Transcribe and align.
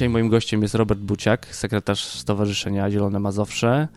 Dzisiaj 0.00 0.08
moim 0.08 0.28
gościem 0.28 0.62
jest 0.62 0.74
Robert 0.74 1.00
Buciak, 1.00 1.46
sekretarz 1.46 2.04
Stowarzyszenia 2.04 2.90
Zielone 2.90 3.20
Mazowsze, 3.20 3.88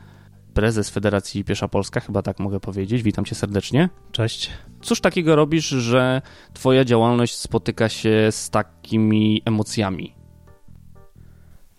prezes 0.54 0.90
Federacji 0.90 1.44
Piesza 1.44 1.68
Polska, 1.68 2.00
chyba 2.00 2.22
tak 2.22 2.40
mogę 2.40 2.60
powiedzieć. 2.60 3.04
Witam 3.04 3.26
cię 3.26 3.36
serdecznie. 3.36 3.90
Cześć. 4.12 4.50
Cóż 4.82 5.02
takiego 5.02 5.36
robisz, 5.36 5.68
że 5.68 6.22
twoja 6.54 6.86
działalność 6.86 7.36
spotyka 7.36 7.90
się 7.90 8.28
z 8.32 8.50
takimi 8.50 9.42
emocjami? 9.46 10.16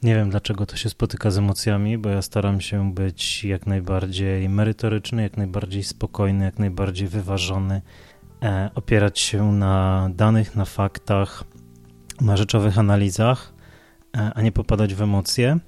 Nie 0.03 0.15
wiem, 0.15 0.31
dlaczego 0.31 0.67
to 0.67 0.77
się 0.77 0.89
spotyka 0.89 1.31
z 1.31 1.39
emocjami, 1.39 1.99
bo 1.99 2.09
ja 2.09 2.23
staram 2.23 2.61
się 2.61 2.95
być 2.95 3.45
jak 3.45 3.67
najbardziej 3.67 4.49
merytoryczny, 4.49 5.23
jak 5.23 5.37
najbardziej 5.37 5.83
spokojny, 5.83 6.45
jak 6.45 6.59
najbardziej 6.59 7.09
wyważony, 7.09 7.83
e, 8.43 8.71
opierać 8.75 9.19
się 9.19 9.53
na 9.53 10.09
danych, 10.15 10.57
na 10.57 10.65
faktach, 10.65 11.45
na 12.21 12.37
rzeczowych 12.37 12.79
analizach, 12.79 13.55
e, 14.17 14.33
a 14.35 14.43
nie 14.43 14.53
popadać 14.53 14.95
w 14.95 15.03
emocje. 15.03 15.59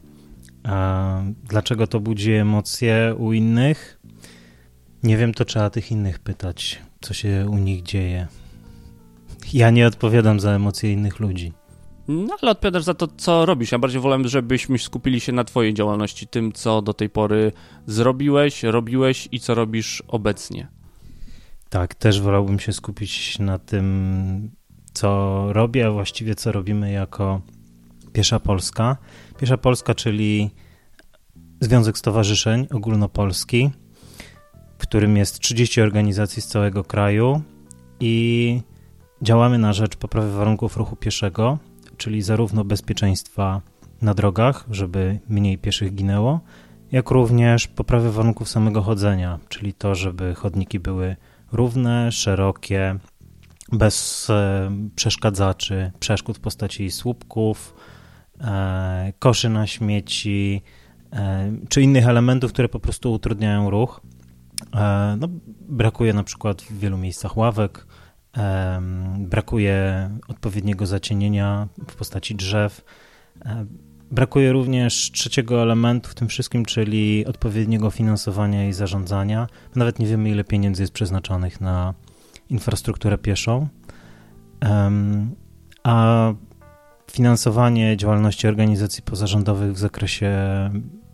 E, 0.67 1.33
dlaczego 1.45 1.87
to 1.87 2.01
budzi 2.01 2.33
emocje 2.33 3.15
u 3.19 3.33
innych? 3.33 4.01
Nie 5.03 5.17
wiem, 5.17 5.35
to 5.35 5.45
trzeba 5.45 5.71
tych 5.71 5.91
innych 5.91 6.19
pytać, 6.19 6.83
co 7.01 7.15
się 7.15 7.47
u 7.51 7.59
nich 7.59 7.83
dzieje. 7.83 8.27
Ja 9.53 9.71
nie 9.71 9.87
odpowiadam 9.87 10.41
za 10.41 10.51
emocje 10.51 10.93
innych 10.93 11.21
ludzi. 11.21 11.53
No 12.09 12.37
ale 12.43 12.51
odpowiadasz 12.51 12.85
za 12.85 12.95
to, 12.95 13.09
co 13.17 13.47
robisz. 13.47 13.73
Ja 13.73 13.79
bardziej 13.79 14.01
wolę, 14.01 14.29
żebyśmy 14.29 14.79
skupili 14.79 15.21
się 15.21 15.33
na 15.33 15.45
twojej 15.45 15.75
działalności, 15.75 16.27
tym, 16.27 16.53
co 16.53 16.83
do 16.83 16.95
tej 16.95 17.11
pory 17.11 17.53
zrobiłeś, 17.87 18.63
robiłeś 18.63 19.29
i 19.33 19.41
co 19.41 19.55
robisz 19.55 20.03
obecnie. 20.09 20.69
Tak, 21.69 21.95
też 21.95 22.21
wolałbym 22.21 22.59
się 22.59 22.73
skupić 22.73 23.39
na 23.39 23.59
tym, 23.59 24.51
co 24.93 25.47
robię, 25.53 25.87
a 25.87 25.91
właściwie 25.91 26.35
co 26.35 26.53
robimy 26.53 26.93
jako 26.93 27.41
Piesza 28.17 28.41
Polska. 28.41 28.97
Piesza 29.39 29.57
Polska, 29.57 29.95
czyli 29.95 30.51
Związek 31.61 31.99
Stowarzyszeń 31.99 32.67
Ogólnopolski, 32.71 33.71
w 34.79 34.83
którym 34.83 35.17
jest 35.17 35.39
30 35.39 35.81
organizacji 35.81 36.43
z 36.43 36.47
całego 36.47 36.85
kraju 36.85 37.43
i 38.01 38.61
działamy 39.23 39.59
na 39.59 39.73
rzecz 39.73 39.97
poprawy 39.97 40.33
warunków 40.33 40.77
ruchu 40.77 40.97
pieszego, 40.97 41.59
czyli 41.97 42.23
zarówno 42.23 42.65
bezpieczeństwa 42.65 43.63
na 44.03 44.15
drogach, 44.15 44.65
żeby 44.71 45.19
mniej 45.29 45.59
pieszych 45.59 45.95
ginęło, 45.95 46.41
jak 46.93 47.11
również 47.11 47.69
poprawy 47.69 48.13
warunków 48.13 48.49
samego 48.49 48.83
chodzenia, 48.83 49.39
czyli 49.49 49.75
to, 49.75 49.95
żeby 49.95 50.35
chodniki 50.35 50.81
były 50.81 51.17
równe, 51.53 52.13
szerokie, 52.13 52.99
bez 53.73 54.27
e, 54.31 54.71
przeszkadzaczy, 54.95 55.93
przeszkód 56.01 56.37
w 56.37 56.41
postaci 56.41 56.91
słupków, 56.91 57.75
koszy 59.19 59.49
na 59.49 59.67
śmieci, 59.67 60.63
e, 61.13 61.53
czy 61.69 61.83
innych 61.83 62.09
elementów, 62.09 62.53
które 62.53 62.69
po 62.69 62.81
prostu 62.81 63.13
utrudniają 63.13 63.71
ruch. 63.71 64.01
No, 65.19 65.29
brakuje 65.69 66.13
na 66.13 66.23
przykład 66.23 66.63
w 66.63 66.79
wielu 66.79 66.99
miejscach 66.99 67.37
ławek, 67.37 67.87
brakuje 69.19 70.11
odpowiedniego 70.29 70.87
zacienienia 70.87 71.69
w 71.89 71.95
postaci 71.95 72.35
drzew. 72.35 72.85
Brakuje 74.11 74.53
również 74.53 75.11
trzeciego 75.13 75.63
elementu 75.63 76.11
w 76.11 76.15
tym 76.15 76.29
wszystkim, 76.29 76.65
czyli 76.65 77.27
odpowiedniego 77.27 77.91
finansowania 77.91 78.69
i 78.69 78.73
zarządzania. 78.73 79.47
Nawet 79.75 79.99
nie 79.99 80.07
wiemy, 80.07 80.31
ile 80.31 80.45
pieniędzy 80.45 80.83
jest 80.83 80.93
przeznaczonych 80.93 81.61
na 81.61 81.95
infrastrukturę 82.51 83.19
pieszą. 83.19 83.69
A 85.83 86.33
finansowanie 87.11 87.97
działalności 87.97 88.49
organizacji 88.49 89.03
pozarządowych 89.03 89.73
w 89.73 89.79
zakresie 89.79 90.31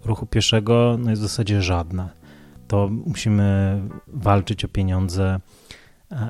ruchu 0.04 0.26
pieszego 0.26 0.97
no 0.98 1.10
jest 1.10 1.22
w 1.22 1.26
zasadzie 1.26 1.62
żadne. 1.62 2.08
To 2.69 2.88
musimy 3.06 3.78
walczyć 4.08 4.64
o 4.64 4.69
pieniądze 4.69 5.41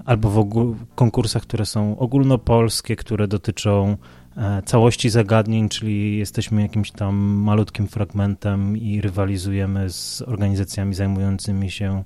albo 0.05 0.31
w 0.31 0.95
konkursach, 0.95 1.43
które 1.43 1.67
są 1.67 1.99
ogólnopolskie, 1.99 2.97
które 2.97 3.29
dotyczą 3.29 3.97
e, 4.37 4.63
całości 4.63 5.11
zagadnień, 5.11 5.69
czyli 5.69 6.19
jesteśmy 6.19 6.63
jakimś 6.63 6.91
tam 6.91 7.15
malutkim 7.17 7.87
fragmentem 7.87 8.77
i 8.77 9.01
rywalizujemy 9.01 9.91
z 9.91 10.23
organizacjami 10.23 10.95
zajmującymi 10.95 11.71
się 11.71 12.05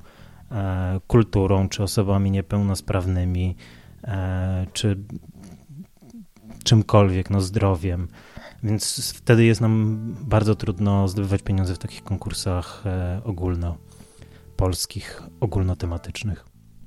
e, 0.50 1.00
kulturą, 1.06 1.68
czy 1.68 1.82
osobami 1.82 2.30
niepełnosprawnymi, 2.30 3.56
e, 4.04 4.66
czy 4.72 4.96
czymkolwiek, 6.66 7.30
no 7.30 7.40
zdrowiem. 7.40 8.08
Więc 8.62 9.12
wtedy 9.14 9.44
jest 9.44 9.60
nam 9.60 9.98
bardzo 10.20 10.54
trudno 10.54 11.08
zdobywać 11.08 11.42
pieniądze 11.42 11.74
w 11.74 11.78
takich 11.78 12.04
konkursach 12.04 12.84
ogólnopolskich, 13.24 15.22
ogólnotematycznych. 15.40 16.44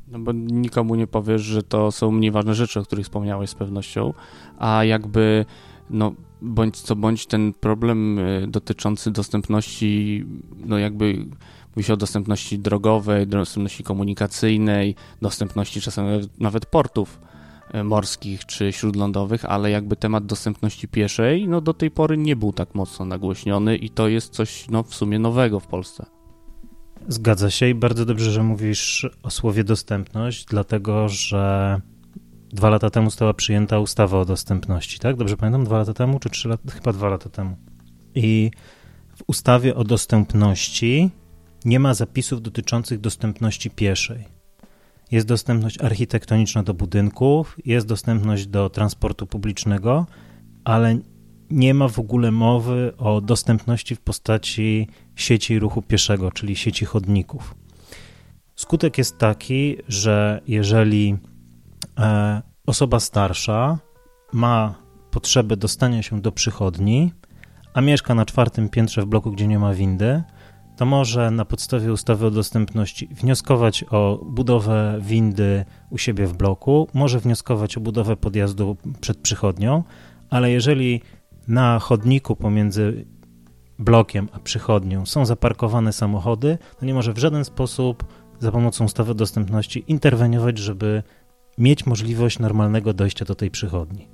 No 0.07 0.19
bo 0.19 0.31
nikomu 0.31 0.95
nie 0.95 1.07
powiesz, 1.07 1.41
że 1.41 1.63
to 1.63 1.91
są 1.91 2.11
mniej 2.11 2.31
ważne 2.31 2.55
rzeczy, 2.55 2.79
o 2.79 2.83
których 2.83 3.05
wspomniałeś 3.05 3.49
z 3.49 3.55
pewnością, 3.55 4.13
a 4.57 4.83
jakby 4.83 5.45
no 5.89 6.13
bądź 6.41 6.81
co 6.81 6.95
bądź 6.95 7.25
ten 7.25 7.53
problem 7.53 8.19
y, 8.19 8.47
dotyczący 8.47 9.11
dostępności, 9.11 10.25
no 10.65 10.77
jakby 10.77 11.25
mówi 11.75 11.83
się 11.83 11.93
o 11.93 11.97
dostępności 11.97 12.59
drogowej, 12.59 13.27
dostępności 13.27 13.83
komunikacyjnej, 13.83 14.95
dostępności 15.21 15.81
czasem 15.81 16.05
nawet 16.39 16.65
portów 16.65 17.28
morskich 17.83 18.45
czy 18.45 18.71
śródlądowych, 18.71 19.45
ale 19.45 19.71
jakby 19.71 19.95
temat 19.95 20.25
dostępności 20.25 20.87
pieszej, 20.87 21.47
no 21.47 21.61
do 21.61 21.73
tej 21.73 21.91
pory 21.91 22.17
nie 22.17 22.35
był 22.35 22.53
tak 22.53 22.75
mocno 22.75 23.05
nagłośniony 23.05 23.75
i 23.75 23.89
to 23.89 24.07
jest 24.07 24.33
coś 24.33 24.69
no 24.69 24.83
w 24.83 24.95
sumie 24.95 25.19
nowego 25.19 25.59
w 25.59 25.67
Polsce. 25.67 26.05
Zgadza 27.07 27.49
się 27.49 27.69
i 27.69 27.75
bardzo 27.75 28.05
dobrze, 28.05 28.31
że 28.31 28.43
mówisz 28.43 29.09
o 29.23 29.29
słowie 29.29 29.63
dostępność, 29.63 30.45
dlatego 30.45 31.09
że 31.09 31.81
dwa 32.49 32.69
lata 32.69 32.89
temu 32.89 33.09
została 33.09 33.33
przyjęta 33.33 33.79
ustawa 33.79 34.19
o 34.19 34.25
dostępności, 34.25 34.99
tak? 34.99 35.15
Dobrze 35.15 35.37
pamiętam? 35.37 35.63
Dwa 35.63 35.77
lata 35.77 35.93
temu 35.93 36.19
czy 36.19 36.29
trzy 36.29 36.49
lata? 36.49 36.71
Chyba 36.71 36.93
dwa 36.93 37.09
lata 37.09 37.29
temu. 37.29 37.55
I 38.15 38.51
w 39.15 39.23
ustawie 39.27 39.75
o 39.75 39.83
dostępności 39.83 41.09
nie 41.65 41.79
ma 41.79 41.93
zapisów 41.93 42.41
dotyczących 42.41 42.99
dostępności 42.99 43.69
pieszej. 43.69 44.38
Jest 45.11 45.27
dostępność 45.27 45.81
architektoniczna 45.81 46.63
do 46.63 46.73
budynków, 46.73 47.57
jest 47.65 47.87
dostępność 47.87 48.47
do 48.47 48.69
transportu 48.69 49.27
publicznego, 49.27 50.07
ale 50.63 50.99
nie 51.49 51.73
ma 51.73 51.87
w 51.87 51.99
ogóle 51.99 52.31
mowy 52.31 52.93
o 52.97 53.21
dostępności 53.21 53.95
w 53.95 54.01
postaci 54.01 54.87
sieci 55.15 55.59
ruchu 55.59 55.81
pieszego, 55.81 56.31
czyli 56.31 56.55
sieci 56.55 56.85
chodników. 56.85 57.55
Skutek 58.55 58.97
jest 58.97 59.17
taki, 59.17 59.77
że 59.87 60.41
jeżeli 60.47 61.17
e, 61.99 62.41
osoba 62.65 62.99
starsza 62.99 63.79
ma 64.33 64.75
potrzebę 65.11 65.57
dostania 65.57 66.03
się 66.03 66.21
do 66.21 66.31
przychodni, 66.31 67.13
a 67.73 67.81
mieszka 67.81 68.15
na 68.15 68.25
czwartym 68.25 68.69
piętrze 68.69 69.01
w 69.01 69.05
bloku, 69.05 69.31
gdzie 69.31 69.47
nie 69.47 69.59
ma 69.59 69.73
windy, 69.73 70.23
to 70.79 70.85
może 70.85 71.31
na 71.31 71.45
podstawie 71.45 71.93
ustawy 71.93 72.25
o 72.25 72.31
dostępności 72.31 73.07
wnioskować 73.07 73.85
o 73.91 74.19
budowę 74.25 74.99
windy 75.01 75.65
u 75.89 75.97
siebie 75.97 76.27
w 76.27 76.33
bloku, 76.33 76.87
może 76.93 77.19
wnioskować 77.19 77.77
o 77.77 77.79
budowę 77.79 78.17
podjazdu 78.17 78.77
przed 79.01 79.17
przychodnią, 79.17 79.83
ale 80.29 80.51
jeżeli 80.51 81.01
na 81.47 81.79
chodniku 81.79 82.35
pomiędzy 82.35 83.05
blokiem 83.79 84.29
a 84.31 84.39
przychodnią 84.39 85.05
są 85.05 85.25
zaparkowane 85.25 85.93
samochody, 85.93 86.57
to 86.79 86.85
nie 86.85 86.93
może 86.93 87.13
w 87.13 87.17
żaden 87.17 87.45
sposób 87.45 88.03
za 88.39 88.51
pomocą 88.51 88.85
ustawy 88.85 89.15
dostępności 89.15 89.83
interweniować, 89.87 90.57
żeby 90.57 91.03
mieć 91.57 91.85
możliwość 91.85 92.39
normalnego 92.39 92.93
dojścia 92.93 93.25
do 93.25 93.35
tej 93.35 93.51
przychodni. 93.51 94.07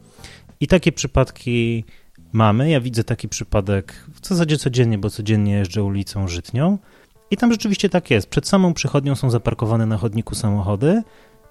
I 0.59 0.67
takie 0.67 0.91
przypadki 0.91 1.83
mamy. 2.35 2.69
Ja 2.69 2.81
widzę 2.81 3.03
taki 3.03 3.29
przypadek 3.29 4.05
w 4.21 4.27
zasadzie 4.27 4.57
codziennie, 4.57 4.97
bo 4.97 5.09
codziennie 5.09 5.53
jeżdżę 5.53 5.83
ulicą 5.83 6.27
Żytnią. 6.27 6.77
I 7.31 7.37
tam 7.37 7.51
rzeczywiście 7.51 7.89
tak 7.89 8.11
jest. 8.11 8.29
Przed 8.29 8.47
samą 8.47 8.73
przychodnią 8.73 9.15
są 9.15 9.29
zaparkowane 9.29 9.85
na 9.85 9.97
chodniku 9.97 10.35
samochody 10.35 11.03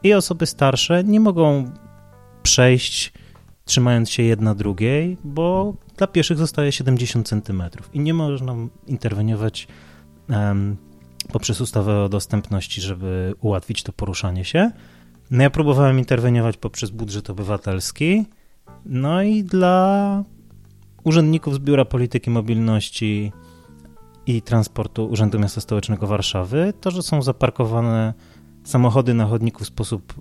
i 0.03 0.15
osoby 0.15 0.47
starsze 0.47 1.05
nie 1.05 1.21
mogą 1.21 1.71
przejść 2.43 3.13
trzymając 3.65 4.11
się 4.11 4.23
jedna 4.23 4.55
drugiej, 4.55 5.17
bo 5.25 5.75
dla 5.97 6.07
pieszych 6.07 6.39
zostaje 6.39 6.73
70 6.73 7.29
cm 7.29 7.63
i 7.93 8.01
nie 8.01 8.15
można 8.15 8.55
interweniować 8.87 9.69
um, 10.29 10.77
poprzez 11.33 11.61
ustawę 11.61 12.03
o 12.03 12.09
dostępności, 12.09 12.81
żeby 12.81 13.35
ułatwić 13.41 13.83
to 13.83 13.93
poruszanie 13.93 14.45
się. 14.45 14.71
No 15.31 15.43
ja 15.43 15.51
próbowałem 15.51 15.99
interweniować 15.99 16.57
poprzez 16.57 16.91
budżet 16.91 17.31
obywatelski, 17.31 18.25
no 18.87 19.23
i 19.23 19.45
dla 19.45 20.25
urzędników 21.05 21.55
z 21.55 21.59
Biura 21.59 21.85
Polityki 21.85 22.31
Mobilności 22.31 23.33
i 24.27 24.43
Transportu 24.43 25.07
Urzędu 25.07 25.39
Miasta 25.39 25.61
Stołecznego 25.61 26.07
Warszawy, 26.07 26.73
to, 26.81 26.91
że 26.91 27.03
są 27.03 27.23
zaparkowane 27.23 28.15
samochody 28.65 29.15
na 29.15 29.27
chodniku 29.27 29.65
w 29.65 29.67
sposób 29.67 30.15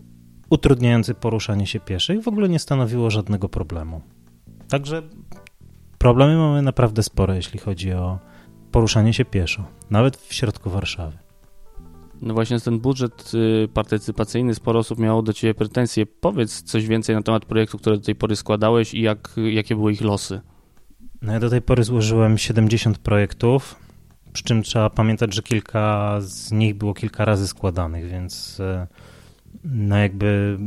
utrudniający 0.50 1.13
poruszanie 1.13 1.68
się 1.68 1.80
pieszych, 1.80 2.24
w 2.24 2.27
ogóle 2.27 2.50
nie 2.50 2.59
stanowiło 2.59 3.09
żadnego 3.09 3.50
problemu. 3.50 4.01
Także 4.68 5.01
problemy 5.97 6.38
mamy 6.38 6.62
naprawdę 6.62 7.03
spore, 7.03 7.36
jeśli 7.36 7.59
chodzi 7.59 7.94
o 7.94 8.19
poruszanie 8.71 9.13
się 9.13 9.25
pieszo, 9.25 9.63
nawet 9.89 10.18
w 10.18 10.33
środku 10.33 10.69
Warszawy. 10.69 11.18
No 12.21 12.33
właśnie 12.33 12.59
ten 12.59 12.79
budżet 12.79 13.31
y, 13.33 13.68
partycypacyjny, 13.74 14.56
sporo 14.56 14.79
osób 14.79 15.00
miało 15.00 15.21
do 15.21 15.33
Ciebie 15.33 15.53
pretensje. 15.53 16.06
Powiedz 16.06 16.63
coś 16.63 16.88
więcej 16.88 17.15
na 17.15 17.21
temat 17.21 17.45
projektu, 17.45 17.77
które 17.77 17.97
do 17.97 18.03
tej 18.03 18.15
pory 18.15 18.36
składałeś 18.36 18.94
i 18.94 19.01
jak, 19.01 19.36
jakie 19.51 19.75
były 19.75 19.91
ich 19.91 20.01
losy. 20.01 20.41
No 21.24 21.34
ja 21.34 21.40
do 21.40 21.50
tej 21.50 21.62
pory 21.62 21.84
złożyłem 21.84 22.38
70 22.38 22.98
projektów, 22.98 23.75
przy 24.34 24.44
czym 24.44 24.64
trzeba 24.64 24.90
pamiętać, 24.90 25.34
że 25.34 25.42
kilka 25.42 26.18
z 26.22 26.52
nich 26.52 26.75
było 26.75 26.94
kilka 26.94 27.25
razy 27.25 27.48
składanych, 27.48 28.10
więc 28.10 28.60
y, 28.60 28.88
no 29.64 29.98
jakby 29.98 30.58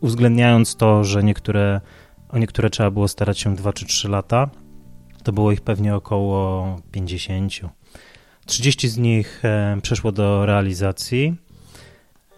uwzględniając 0.00 0.76
to, 0.76 1.04
że 1.04 1.22
niektóre, 1.22 1.80
o 2.28 2.38
niektóre 2.38 2.70
trzeba 2.70 2.90
było 2.90 3.08
starać 3.08 3.38
się 3.38 3.56
2 3.56 3.72
czy 3.72 3.86
3 3.86 4.08
lata, 4.08 4.50
to 5.22 5.32
było 5.32 5.52
ich 5.52 5.60
pewnie 5.60 5.94
około 5.94 6.76
50. 6.92 7.52
30 8.46 8.88
z 8.88 8.98
nich 8.98 9.44
e, 9.44 9.78
przeszło 9.82 10.12
do 10.12 10.46
realizacji. 10.46 11.36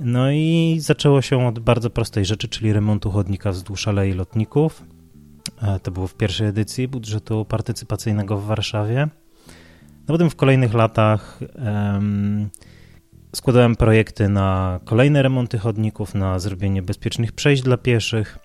No 0.01 0.31
i 0.31 0.77
zaczęło 0.81 1.23
się 1.23 1.47
od 1.47 1.59
bardzo 1.59 1.91
prostej 1.91 2.25
rzeczy, 2.25 2.49
czyli 2.49 2.73
remontu 2.73 3.11
chodnika 3.11 3.53
wzdłuż 3.53 3.89
Alei 3.89 4.13
Lotników. 4.13 4.85
E, 5.63 5.81
to 5.81 5.91
było 5.91 6.07
w 6.07 6.15
pierwszej 6.15 6.47
edycji 6.47 6.89
budżetu 6.89 7.45
partycypacyjnego 7.45 8.39
w 8.39 8.45
Warszawie. 8.45 9.09
No 10.09 10.15
potem 10.15 10.31
w 10.31 10.37
kolejnych 10.37 10.75
latach 10.75 11.41
um, 11.55 12.51
składałem 13.37 13.77
projekty 13.77 14.29
na 14.29 14.81
kolejne 14.85 15.23
remonty 15.23 15.59
chodników, 15.59 16.15
na 16.15 16.39
zrobienie 16.39 16.83
bezpiecznych 16.83 17.33
przejść 17.33 17.63
dla 17.63 17.77
pieszych, 17.77 18.39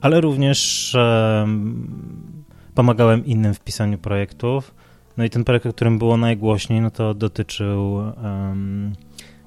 ale 0.00 0.20
również 0.20 0.92
um, 0.94 2.44
pomagałem 2.74 3.26
innym 3.26 3.54
w 3.54 3.60
pisaniu 3.60 3.98
projektów. 3.98 4.74
No 5.16 5.24
i 5.24 5.30
ten 5.30 5.44
projekt, 5.44 5.66
o 5.66 5.72
którym 5.72 5.98
było 5.98 6.16
najgłośniej, 6.16 6.80
no 6.80 6.90
to 6.90 7.14
dotyczył 7.14 7.92
um, 7.92 8.92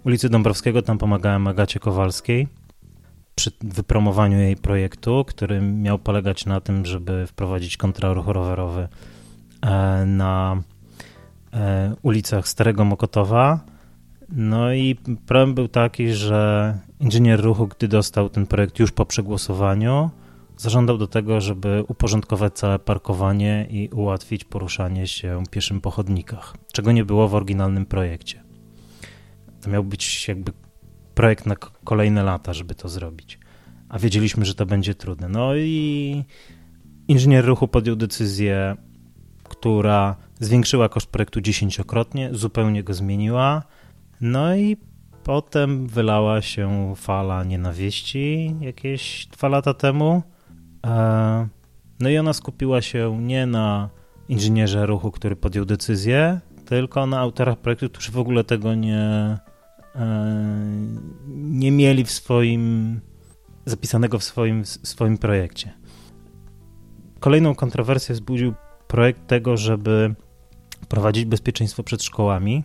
ulicy 0.03 0.29
Dąbrowskiego. 0.29 0.81
Tam 0.81 0.97
pomagałem 0.97 1.47
Agacie 1.47 1.79
Kowalskiej 1.79 2.47
przy 3.35 3.51
wypromowaniu 3.61 4.39
jej 4.39 4.55
projektu, 4.55 5.25
który 5.27 5.61
miał 5.61 5.99
polegać 5.99 6.45
na 6.45 6.61
tym, 6.61 6.85
żeby 6.85 7.27
wprowadzić 7.27 7.77
kontraruch 7.77 8.27
rowerowy 8.27 8.87
e, 9.61 10.05
na 10.05 10.61
e, 11.53 11.95
ulicach 12.01 12.47
Starego 12.47 12.85
Mokotowa. 12.85 13.59
No 14.29 14.73
i 14.73 14.95
problem 15.25 15.53
był 15.53 15.67
taki, 15.67 16.13
że 16.13 16.73
inżynier 16.99 17.41
ruchu, 17.41 17.67
gdy 17.67 17.87
dostał 17.87 18.29
ten 18.29 18.47
projekt 18.47 18.79
już 18.79 18.91
po 18.91 19.05
przegłosowaniu, 19.05 20.09
zażądał 20.57 20.97
do 20.97 21.07
tego, 21.07 21.41
żeby 21.41 21.83
uporządkować 21.87 22.53
całe 22.53 22.79
parkowanie 22.79 23.67
i 23.69 23.89
ułatwić 23.89 24.43
poruszanie 24.43 25.07
się 25.07 25.43
pieszym 25.51 25.81
po 25.81 25.91
chodnikach, 25.91 26.57
czego 26.71 26.91
nie 26.91 27.05
było 27.05 27.27
w 27.27 27.35
oryginalnym 27.35 27.85
projekcie. 27.85 28.43
To 29.61 29.69
miał 29.69 29.83
być 29.83 30.27
jakby 30.27 30.51
projekt 31.15 31.45
na 31.45 31.55
kolejne 31.83 32.23
lata, 32.23 32.53
żeby 32.53 32.75
to 32.75 32.89
zrobić. 32.89 33.39
A 33.89 33.99
wiedzieliśmy, 33.99 34.45
że 34.45 34.55
to 34.55 34.65
będzie 34.65 34.95
trudne. 34.95 35.29
No 35.29 35.55
i 35.55 36.23
inżynier 37.07 37.45
ruchu 37.45 37.67
podjął 37.67 37.95
decyzję, 37.95 38.75
która 39.43 40.15
zwiększyła 40.39 40.89
koszt 40.89 41.07
projektu 41.07 41.41
dziesięciokrotnie, 41.41 42.29
zupełnie 42.31 42.83
go 42.83 42.93
zmieniła. 42.93 43.63
No 44.21 44.55
i 44.55 44.77
potem 45.23 45.87
wylała 45.87 46.41
się 46.41 46.93
fala 46.95 47.43
nienawiści 47.43 48.55
jakieś 48.61 49.25
dwa 49.25 49.47
lata 49.47 49.73
temu. 49.73 50.23
E, 50.85 51.47
no 51.99 52.09
i 52.09 52.17
ona 52.17 52.33
skupiła 52.33 52.81
się 52.81 53.17
nie 53.21 53.45
na 53.45 53.89
inżynierze 54.29 54.85
ruchu, 54.85 55.11
który 55.11 55.35
podjął 55.35 55.65
decyzję, 55.65 56.39
tylko 56.65 57.05
na 57.05 57.19
autorach 57.19 57.57
projektu, 57.57 57.89
którzy 57.89 58.11
w 58.11 58.17
ogóle 58.17 58.43
tego 58.43 58.75
nie, 58.75 59.37
nie 61.35 61.71
mieli 61.71 62.03
w 62.03 62.11
swoim 62.11 62.99
zapisanego 63.65 64.19
w 64.19 64.23
swoim, 64.23 64.63
w 64.63 64.87
swoim 64.87 65.17
projekcie. 65.17 65.73
Kolejną 67.19 67.55
kontrowersję 67.55 68.15
wzbudził 68.15 68.53
projekt 68.87 69.27
tego, 69.27 69.57
żeby 69.57 70.15
prowadzić 70.89 71.25
bezpieczeństwo 71.25 71.83
przed 71.83 72.03
szkołami. 72.03 72.63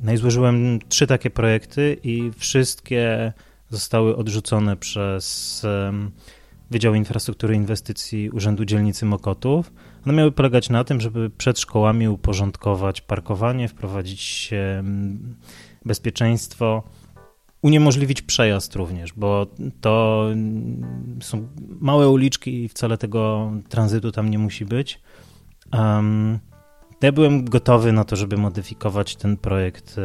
No 0.00 0.12
i 0.12 0.16
złożyłem 0.16 0.78
trzy 0.88 1.06
takie 1.06 1.30
projekty 1.30 1.96
i 2.02 2.30
wszystkie 2.36 3.32
zostały 3.70 4.16
odrzucone 4.16 4.76
przez 4.76 5.66
Wydział 6.70 6.94
Infrastruktury 6.94 7.54
i 7.54 7.56
Inwestycji 7.56 8.30
Urzędu 8.30 8.64
Dzielnicy 8.64 9.06
Mokotów. 9.06 9.72
One 10.08 10.16
miały 10.16 10.32
polegać 10.32 10.70
na 10.70 10.84
tym, 10.84 11.00
żeby 11.00 11.30
przed 11.30 11.58
szkołami 11.60 12.08
uporządkować 12.08 13.00
parkowanie, 13.00 13.68
wprowadzić 13.68 14.50
bezpieczeństwo, 15.84 16.82
uniemożliwić 17.62 18.22
przejazd 18.22 18.76
również, 18.76 19.12
bo 19.12 19.46
to 19.80 20.26
są 21.20 21.48
małe 21.80 22.08
uliczki 22.08 22.64
i 22.64 22.68
wcale 22.68 22.98
tego 22.98 23.52
tranzytu 23.68 24.12
tam 24.12 24.30
nie 24.30 24.38
musi 24.38 24.64
być. 24.64 25.00
Um, 25.72 26.38
ja 27.02 27.12
byłem 27.12 27.44
gotowy 27.44 27.92
na 27.92 28.04
to, 28.04 28.16
żeby 28.16 28.36
modyfikować 28.36 29.16
ten 29.16 29.36
projekt, 29.36 29.96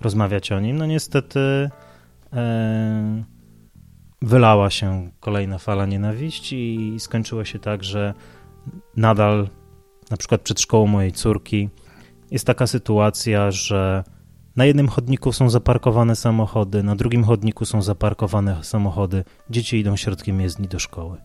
rozmawiać 0.00 0.52
o 0.52 0.60
nim. 0.60 0.78
No 0.78 0.86
niestety 0.86 1.70
E, 2.32 3.24
wylała 4.22 4.70
się 4.70 5.10
kolejna 5.20 5.58
fala 5.58 5.86
nienawiści 5.86 6.76
i 6.76 7.00
skończyło 7.00 7.44
się 7.44 7.58
tak, 7.58 7.84
że 7.84 8.14
nadal, 8.96 9.48
na 10.10 10.16
przykład 10.16 10.40
przed 10.40 10.60
szkołą 10.60 10.86
mojej 10.86 11.12
córki, 11.12 11.68
jest 12.30 12.46
taka 12.46 12.66
sytuacja, 12.66 13.50
że 13.50 14.04
na 14.56 14.64
jednym 14.64 14.88
chodniku 14.88 15.32
są 15.32 15.50
zaparkowane 15.50 16.16
samochody, 16.16 16.82
na 16.82 16.96
drugim 16.96 17.24
chodniku 17.24 17.64
są 17.64 17.82
zaparkowane 17.82 18.64
samochody, 18.64 19.24
dzieci 19.50 19.76
idą 19.76 19.96
środkiem 19.96 20.40
jezdni 20.40 20.68
do 20.68 20.78
szkoły. 20.78 21.16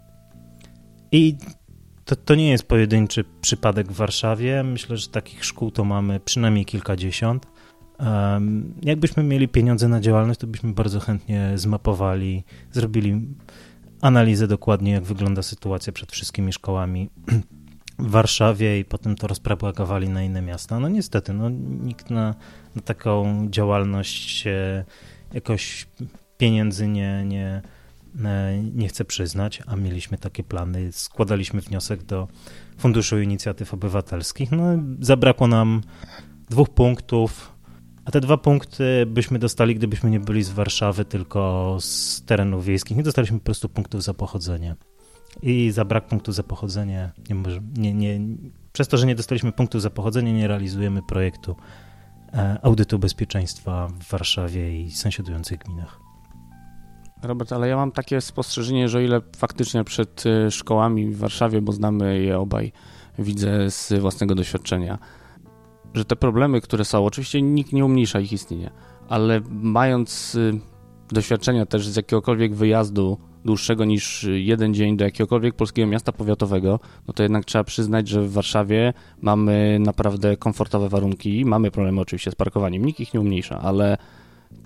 I 1.11 1.37
to, 2.05 2.15
to 2.15 2.35
nie 2.35 2.49
jest 2.49 2.63
pojedynczy 2.63 3.25
przypadek 3.41 3.91
w 3.91 3.95
Warszawie. 3.95 4.63
Myślę, 4.63 4.97
że 4.97 5.07
takich 5.07 5.45
szkół 5.45 5.71
to 5.71 5.85
mamy 5.85 6.19
przynajmniej 6.19 6.65
kilkadziesiąt. 6.65 7.47
Jakbyśmy 8.81 9.23
mieli 9.23 9.47
pieniądze 9.47 9.87
na 9.87 10.01
działalność, 10.01 10.39
to 10.39 10.47
byśmy 10.47 10.73
bardzo 10.73 10.99
chętnie 10.99 11.51
zmapowali, 11.55 12.43
zrobili 12.71 13.27
analizę 14.01 14.47
dokładnie, 14.47 14.91
jak 14.91 15.03
wygląda 15.03 15.43
sytuacja 15.43 15.93
przed 15.93 16.11
wszystkimi 16.11 16.53
szkołami 16.53 17.09
w 17.99 18.09
Warszawie 18.09 18.79
i 18.79 18.85
potem 18.85 19.15
to 19.15 19.27
rozpropagowali 19.27 20.09
na 20.09 20.23
inne 20.23 20.41
miasta. 20.41 20.79
No 20.79 20.89
niestety, 20.89 21.33
no, 21.33 21.49
nikt 21.83 22.09
na, 22.09 22.35
na 22.75 22.81
taką 22.81 23.45
działalność 23.49 24.45
jakoś 25.33 25.87
pieniędzy 26.37 26.87
nie, 26.87 27.25
nie, 27.25 27.61
nie 28.73 28.87
chce 28.87 29.05
przyznać, 29.05 29.61
a 29.65 29.75
mieliśmy 29.75 30.17
takie 30.17 30.43
plany. 30.43 30.91
Składaliśmy 30.91 31.61
wniosek 31.61 32.03
do 32.03 32.27
Funduszu 32.77 33.19
Inicjatyw 33.19 33.73
Obywatelskich. 33.73 34.51
No, 34.51 34.63
zabrakło 34.99 35.47
nam 35.47 35.81
dwóch 36.49 36.69
punktów 36.69 37.56
a 38.07 38.11
te 38.11 38.21
dwa 38.21 38.37
punkty 38.37 39.05
byśmy 39.05 39.39
dostali, 39.39 39.75
gdybyśmy 39.75 40.09
nie 40.09 40.19
byli 40.19 40.43
z 40.43 40.49
Warszawy, 40.49 41.05
tylko 41.05 41.77
z 41.79 42.21
terenów 42.25 42.65
wiejskich. 42.65 42.97
Nie 42.97 43.03
dostaliśmy 43.03 43.39
po 43.39 43.45
prostu 43.45 43.69
punktów 43.69 44.03
za 44.03 44.13
pochodzenie. 44.13 44.75
I 45.41 45.71
za 45.71 45.85
brak 45.85 46.07
punktów 46.07 46.35
za 46.35 46.43
pochodzenie, 46.43 47.11
nie, 47.29 47.35
może, 47.35 47.59
nie, 47.77 47.93
nie, 47.93 48.19
przez 48.73 48.87
to, 48.87 48.97
że 48.97 49.05
nie 49.05 49.15
dostaliśmy 49.15 49.51
punktów 49.51 49.81
za 49.81 49.89
pochodzenie, 49.89 50.33
nie 50.33 50.47
realizujemy 50.47 51.01
projektu 51.01 51.55
e, 52.33 52.57
audytu 52.63 52.99
bezpieczeństwa 52.99 53.87
w 53.87 54.11
Warszawie 54.11 54.81
i 54.81 54.91
sąsiadujących 54.91 55.59
gminach. 55.59 55.99
Robert, 57.23 57.53
ale 57.53 57.67
ja 57.67 57.75
mam 57.75 57.91
takie 57.91 58.21
spostrzeżenie, 58.21 58.89
że 58.89 58.97
o 58.97 59.01
ile 59.01 59.21
faktycznie 59.37 59.83
przed 59.83 60.23
e, 60.25 60.51
szkołami 60.51 61.07
w 61.07 61.17
Warszawie, 61.17 61.61
bo 61.61 61.71
znamy 61.71 62.19
je 62.19 62.39
obaj, 62.39 62.71
widzę 63.19 63.71
z 63.71 63.93
własnego 63.93 64.35
doświadczenia, 64.35 64.97
że 65.97 66.05
te 66.05 66.15
problemy, 66.15 66.61
które 66.61 66.85
są, 66.85 67.05
oczywiście 67.05 67.41
nikt 67.41 67.73
nie 67.73 67.85
umniejsza 67.85 68.19
ich 68.19 68.33
istnienia, 68.33 68.71
ale 69.09 69.41
mając 69.49 70.35
y, 70.35 70.59
doświadczenia 71.11 71.65
też 71.65 71.87
z 71.87 71.95
jakiegokolwiek 71.95 72.55
wyjazdu 72.55 73.17
dłuższego 73.45 73.85
niż 73.85 74.27
jeden 74.33 74.73
dzień 74.73 74.97
do 74.97 75.05
jakiegokolwiek 75.05 75.55
polskiego 75.55 75.87
miasta 75.87 76.11
powiatowego, 76.11 76.79
no 77.07 77.13
to 77.13 77.23
jednak 77.23 77.45
trzeba 77.45 77.63
przyznać, 77.63 78.07
że 78.07 78.21
w 78.21 78.31
Warszawie 78.31 78.93
mamy 79.21 79.77
naprawdę 79.79 80.37
komfortowe 80.37 80.89
warunki. 80.89 81.45
Mamy 81.45 81.71
problemy 81.71 82.01
oczywiście 82.01 82.31
z 82.31 82.35
parkowaniem, 82.35 82.85
nikt 82.85 82.99
ich 82.99 83.13
nie 83.13 83.19
umniejsza, 83.19 83.59
ale 83.59 83.97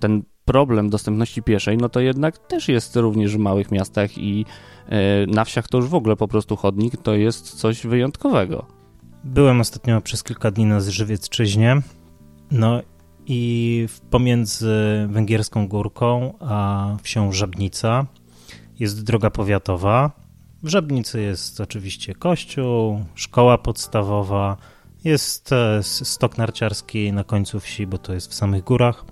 ten 0.00 0.22
problem 0.44 0.90
dostępności 0.90 1.42
pieszej, 1.42 1.76
no 1.76 1.88
to 1.88 2.00
jednak 2.00 2.38
też 2.38 2.68
jest 2.68 2.96
również 2.96 3.36
w 3.36 3.38
małych 3.38 3.70
miastach 3.70 4.18
i 4.18 4.44
e, 4.88 5.26
na 5.26 5.44
wsiach 5.44 5.68
to 5.68 5.78
już 5.78 5.88
w 5.88 5.94
ogóle 5.94 6.16
po 6.16 6.28
prostu 6.28 6.56
chodnik 6.56 6.96
to 6.96 7.14
jest 7.14 7.54
coś 7.54 7.86
wyjątkowego. 7.86 8.81
Byłem 9.24 9.60
ostatnio 9.60 10.00
przez 10.00 10.22
kilka 10.22 10.50
dni 10.50 10.66
na 10.66 10.80
Żywiecczyźnie, 10.80 11.82
no 12.50 12.82
i 13.26 13.86
pomiędzy 14.10 14.74
Węgierską 15.10 15.68
Górką 15.68 16.34
a 16.40 16.96
wsią 17.02 17.32
Żabnica 17.32 18.06
jest 18.78 19.04
droga 19.04 19.30
powiatowa. 19.30 20.10
W 20.62 20.68
Żabnicy 20.68 21.20
jest 21.20 21.60
oczywiście 21.60 22.14
kościół, 22.14 23.04
szkoła 23.14 23.58
podstawowa, 23.58 24.56
jest 25.04 25.52
e, 25.52 25.82
stok 25.82 26.38
narciarski 26.38 27.12
na 27.12 27.24
końcu 27.24 27.60
wsi, 27.60 27.86
bo 27.86 27.98
to 27.98 28.14
jest 28.14 28.30
w 28.30 28.34
samych 28.34 28.64
górach. 28.64 29.04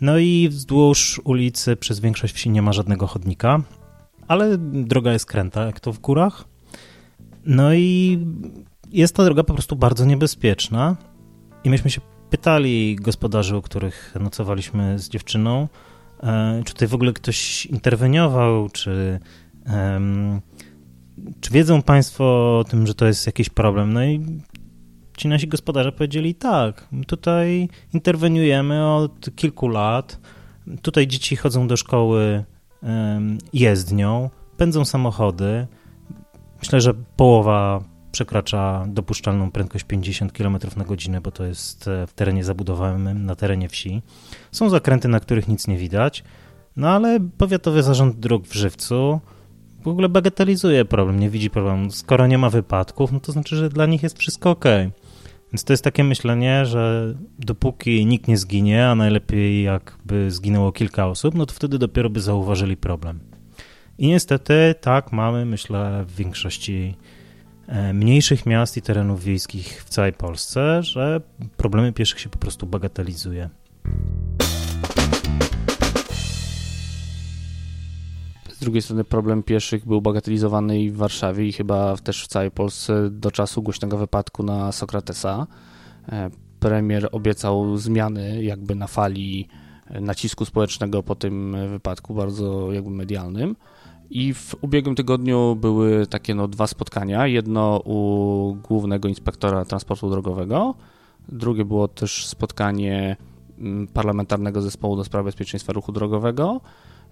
No 0.00 0.18
i 0.18 0.48
wzdłuż 0.48 1.20
ulicy 1.24 1.76
przez 1.76 2.00
większość 2.00 2.34
wsi 2.34 2.50
nie 2.50 2.62
ma 2.62 2.72
żadnego 2.72 3.06
chodnika, 3.06 3.60
ale 4.28 4.58
droga 4.58 5.12
jest 5.12 5.26
kręta, 5.26 5.66
jak 5.66 5.80
to 5.80 5.92
w 5.92 5.98
górach. 5.98 6.44
No 7.46 7.74
i 7.74 8.18
jest 8.92 9.16
ta 9.16 9.24
droga 9.24 9.44
po 9.44 9.54
prostu 9.54 9.76
bardzo 9.76 10.04
niebezpieczna. 10.04 10.96
I 11.64 11.70
myśmy 11.70 11.90
się 11.90 12.00
pytali 12.30 12.96
gospodarzy, 12.96 13.56
u 13.56 13.62
których 13.62 14.14
nocowaliśmy 14.20 14.98
z 14.98 15.08
dziewczyną, 15.08 15.68
e, 16.22 16.62
czy 16.64 16.72
tutaj 16.72 16.88
w 16.88 16.94
ogóle 16.94 17.12
ktoś 17.12 17.66
interweniował, 17.66 18.68
czy, 18.68 19.20
czy 21.40 21.50
wiedzą 21.50 21.82
Państwo 21.82 22.24
o 22.58 22.64
tym, 22.64 22.86
że 22.86 22.94
to 22.94 23.06
jest 23.06 23.26
jakiś 23.26 23.48
problem. 23.48 23.92
No 23.92 24.04
i 24.04 24.26
ci 25.16 25.28
nasi 25.28 25.48
gospodarze 25.48 25.92
powiedzieli 25.92 26.34
tak, 26.34 26.88
tutaj 27.06 27.68
interweniujemy 27.94 28.86
od 28.94 29.36
kilku 29.36 29.68
lat, 29.68 30.20
tutaj 30.82 31.06
dzieci 31.06 31.36
chodzą 31.36 31.68
do 31.68 31.76
szkoły 31.76 32.44
jezdnią, 33.52 34.30
pędzą 34.56 34.84
samochody. 34.84 35.66
Myślę, 36.58 36.80
że 36.80 36.94
połowa 36.94 37.91
przekracza 38.12 38.84
dopuszczalną 38.88 39.50
prędkość 39.50 39.84
50 39.84 40.32
km 40.32 40.58
na 40.76 40.84
godzinę, 40.84 41.20
bo 41.20 41.30
to 41.30 41.44
jest 41.44 41.88
e, 41.88 42.06
w 42.06 42.12
terenie 42.12 42.44
zabudowanym, 42.44 43.26
na 43.26 43.36
terenie 43.36 43.68
wsi. 43.68 44.02
Są 44.52 44.68
zakręty, 44.68 45.08
na 45.08 45.20
których 45.20 45.48
nic 45.48 45.68
nie 45.68 45.76
widać, 45.76 46.24
no 46.76 46.88
ale 46.88 47.20
Powiatowy 47.38 47.82
Zarząd 47.82 48.20
Dróg 48.20 48.46
w 48.46 48.54
Żywcu 48.54 49.20
w 49.82 49.88
ogóle 49.88 50.08
bagatelizuje 50.08 50.84
problem, 50.84 51.20
nie 51.20 51.30
widzi 51.30 51.50
problemu. 51.50 51.90
Skoro 51.90 52.26
nie 52.26 52.38
ma 52.38 52.50
wypadków, 52.50 53.12
no 53.12 53.20
to 53.20 53.32
znaczy, 53.32 53.56
że 53.56 53.68
dla 53.68 53.86
nich 53.86 54.02
jest 54.02 54.18
wszystko 54.18 54.50
ok. 54.50 54.64
Więc 55.52 55.64
to 55.64 55.72
jest 55.72 55.84
takie 55.84 56.04
myślenie, 56.04 56.66
że 56.66 57.14
dopóki 57.38 58.06
nikt 58.06 58.28
nie 58.28 58.36
zginie, 58.36 58.88
a 58.88 58.94
najlepiej 58.94 59.62
jakby 59.62 60.30
zginęło 60.30 60.72
kilka 60.72 61.06
osób, 61.06 61.34
no 61.34 61.46
to 61.46 61.54
wtedy 61.54 61.78
dopiero 61.78 62.10
by 62.10 62.20
zauważyli 62.20 62.76
problem. 62.76 63.20
I 63.98 64.08
niestety 64.08 64.74
tak 64.80 65.12
mamy, 65.12 65.44
myślę, 65.44 66.04
w 66.06 66.16
większości 66.16 66.96
mniejszych 67.94 68.46
miast 68.46 68.76
i 68.76 68.82
terenów 68.82 69.24
wiejskich 69.24 69.84
w 69.84 69.88
całej 69.88 70.12
Polsce, 70.12 70.82
że 70.82 71.20
problemy 71.56 71.92
pieszych 71.92 72.20
się 72.20 72.28
po 72.28 72.38
prostu 72.38 72.66
bagatelizuje. 72.66 73.48
Z 78.52 78.58
drugiej 78.60 78.82
strony 78.82 79.04
problem 79.04 79.42
pieszych 79.42 79.86
był 79.86 80.00
bagatelizowany 80.00 80.80
i 80.82 80.90
w 80.90 80.96
Warszawie 80.96 81.46
i 81.48 81.52
chyba 81.52 81.96
też 81.96 82.24
w 82.24 82.26
całej 82.26 82.50
Polsce 82.50 83.10
do 83.10 83.30
czasu 83.30 83.62
głośnego 83.62 83.98
wypadku 83.98 84.42
na 84.42 84.72
Sokratesa. 84.72 85.46
E, 86.08 86.30
premier 86.60 87.08
obiecał 87.12 87.76
zmiany 87.76 88.42
jakby 88.42 88.74
na 88.74 88.86
fali 88.86 89.48
nacisku 89.90 90.44
społecznego 90.44 91.02
po 91.02 91.14
tym 91.14 91.56
wypadku, 91.70 92.14
bardzo 92.14 92.72
jakby 92.72 92.90
medialnym. 92.90 93.56
I 94.14 94.34
w 94.34 94.54
ubiegłym 94.60 94.94
tygodniu 94.94 95.56
były 95.56 96.06
takie 96.06 96.34
no, 96.34 96.48
dwa 96.48 96.66
spotkania. 96.66 97.26
Jedno 97.26 97.80
u 97.84 98.56
głównego 98.68 99.08
inspektora 99.08 99.64
transportu 99.64 100.10
drogowego, 100.10 100.74
drugie 101.28 101.64
było 101.64 101.88
też 101.88 102.26
spotkanie 102.26 103.16
mm, 103.58 103.86
parlamentarnego 103.86 104.62
zespołu 104.62 104.96
do 104.96 105.04
spraw 105.04 105.24
bezpieczeństwa 105.24 105.72
ruchu 105.72 105.92
drogowego. 105.92 106.60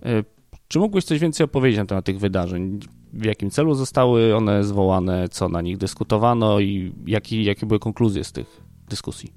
E, 0.02 0.24
czy 0.68 0.78
mógłbyś 0.78 1.04
coś 1.04 1.18
więcej 1.18 1.44
opowiedzieć 1.44 1.78
na 1.78 1.86
temat 1.86 2.04
tych 2.04 2.18
wydarzeń? 2.18 2.80
W 3.12 3.24
jakim 3.24 3.50
celu 3.50 3.74
zostały 3.74 4.36
one 4.36 4.64
zwołane, 4.64 5.28
co 5.28 5.48
na 5.48 5.60
nich 5.60 5.78
dyskutowano 5.78 6.60
i 6.60 6.92
jaki, 7.06 7.44
jakie 7.44 7.66
były 7.66 7.80
konkluzje 7.80 8.24
z 8.24 8.32
tych 8.32 8.60
dyskusji? 8.88 9.32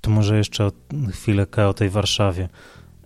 To 0.00 0.10
może 0.10 0.36
jeszcze 0.36 0.70
chwilę 1.10 1.46
o 1.68 1.74
tej 1.74 1.90
Warszawie. 1.90 2.48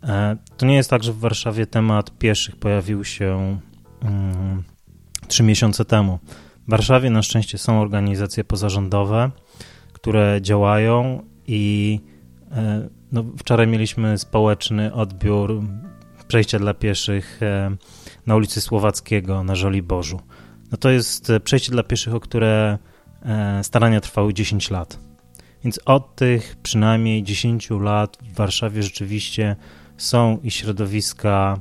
E, 0.02 0.36
to 0.56 0.66
nie 0.66 0.74
jest 0.74 0.90
tak, 0.90 1.02
że 1.02 1.12
w 1.12 1.18
Warszawie 1.18 1.66
temat 1.66 2.18
pieszych 2.18 2.56
pojawił 2.56 3.04
się 3.04 3.58
mm, 4.02 4.62
trzy 5.28 5.42
miesiące 5.42 5.84
temu. 5.84 6.18
W 6.66 6.70
Warszawie 6.70 7.10
na 7.10 7.22
szczęście 7.22 7.58
są 7.58 7.80
organizacje 7.80 8.44
pozarządowe, 8.44 9.30
które 9.92 10.38
działają 10.42 11.22
i 11.46 12.00
e, 12.52 12.88
no, 13.12 13.24
wczoraj 13.38 13.66
mieliśmy 13.66 14.18
społeczny 14.18 14.94
odbiór 14.94 15.62
przejścia 16.28 16.58
dla 16.58 16.74
pieszych 16.74 17.42
e, 17.42 17.76
na 18.26 18.36
ulicy 18.36 18.60
Słowackiego 18.60 19.44
na 19.44 19.54
Żoliborzu. 19.54 20.20
No 20.72 20.78
to 20.78 20.90
jest 20.90 21.32
przejście 21.44 21.72
dla 21.72 21.82
pieszych, 21.82 22.14
o 22.14 22.20
które 22.20 22.78
starania 23.62 24.00
trwały 24.00 24.34
10 24.34 24.70
lat. 24.70 24.98
Więc 25.64 25.80
od 25.84 26.16
tych 26.16 26.56
przynajmniej 26.62 27.22
10 27.22 27.70
lat 27.70 28.18
w 28.22 28.34
Warszawie 28.34 28.82
rzeczywiście 28.82 29.56
są 29.98 30.38
i 30.42 30.50
środowiska 30.50 31.60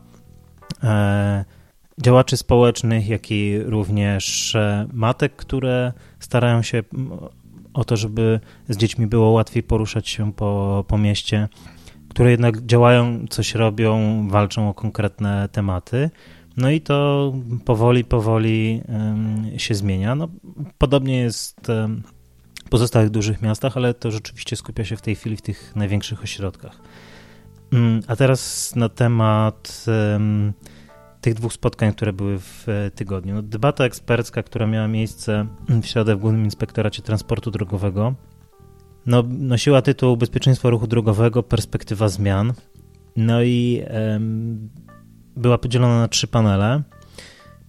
działaczy 2.02 2.38
społecznych, 2.38 3.08
jak 3.08 3.32
i 3.32 3.60
również 3.60 4.58
matek, 4.94 5.36
które 5.36 5.94
starają 6.20 6.62
się 6.62 6.84
o 7.74 7.84
to, 7.84 7.98
żeby 7.98 8.40
z 8.70 8.78
dziećmi 8.78 9.08
było 9.08 9.30
łatwiej 9.30 9.64
poruszać 9.64 10.10
się 10.10 10.34
po, 10.34 10.86
po 10.88 10.98
mieście 10.98 11.48
które 12.18 12.32
jednak 12.32 12.66
działają, 12.66 13.26
coś 13.30 13.56
robią, 13.56 14.28
walczą 14.30 14.70
o 14.70 14.74
konkretne 14.74 15.50
tematy. 15.52 16.10
No 16.58 16.70
i 16.70 16.82
to 16.82 17.34
powoli, 17.66 18.04
powoli 18.04 18.82
się 19.58 19.76
zmienia. 19.76 20.16
No, 20.16 20.28
podobnie 20.78 21.18
jest 21.18 21.62
w 22.66 22.70
pozostałych 22.70 23.10
dużych 23.10 23.42
miastach, 23.42 23.78
ale 23.78 23.94
to 23.94 24.12
rzeczywiście 24.12 24.56
skupia 24.56 24.86
się 24.86 24.98
w 24.98 25.02
tej 25.02 25.16
chwili 25.16 25.38
w 25.38 25.42
tych 25.42 25.76
największych 25.76 26.24
ośrodkach. 26.24 26.82
Mm, 27.74 28.02
a 28.08 28.16
teraz 28.16 28.76
na 28.76 28.90
temat 28.90 29.86
tych 31.22 31.34
dwóch 31.34 31.54
spotkań, 31.54 31.94
które 31.94 32.14
były 32.14 32.40
w 32.40 32.68
tygodniu. 32.96 33.36
No, 33.36 33.42
debata 33.42 33.84
ekspercka, 33.84 34.44
która 34.44 34.68
miała 34.68 34.88
miejsce 34.88 35.46
w 35.82 35.86
środę 35.86 36.16
w 36.16 36.20
Głównym 36.20 36.46
Inspektoracie 36.46 37.02
Transportu 37.02 37.52
Drogowego, 37.52 38.16
no, 39.06 39.24
nosiła 39.28 39.82
tytuł 39.82 40.18
Bezpieczeństwo 40.18 40.70
ruchu 40.70 40.88
drogowego, 40.88 41.44
perspektywa 41.44 42.10
zmian. 42.10 42.54
No 43.16 43.44
i 43.44 43.84
em, 43.86 44.70
była 45.36 45.58
podzielona 45.58 46.00
na 46.00 46.08
trzy 46.08 46.28
panele. 46.28 46.82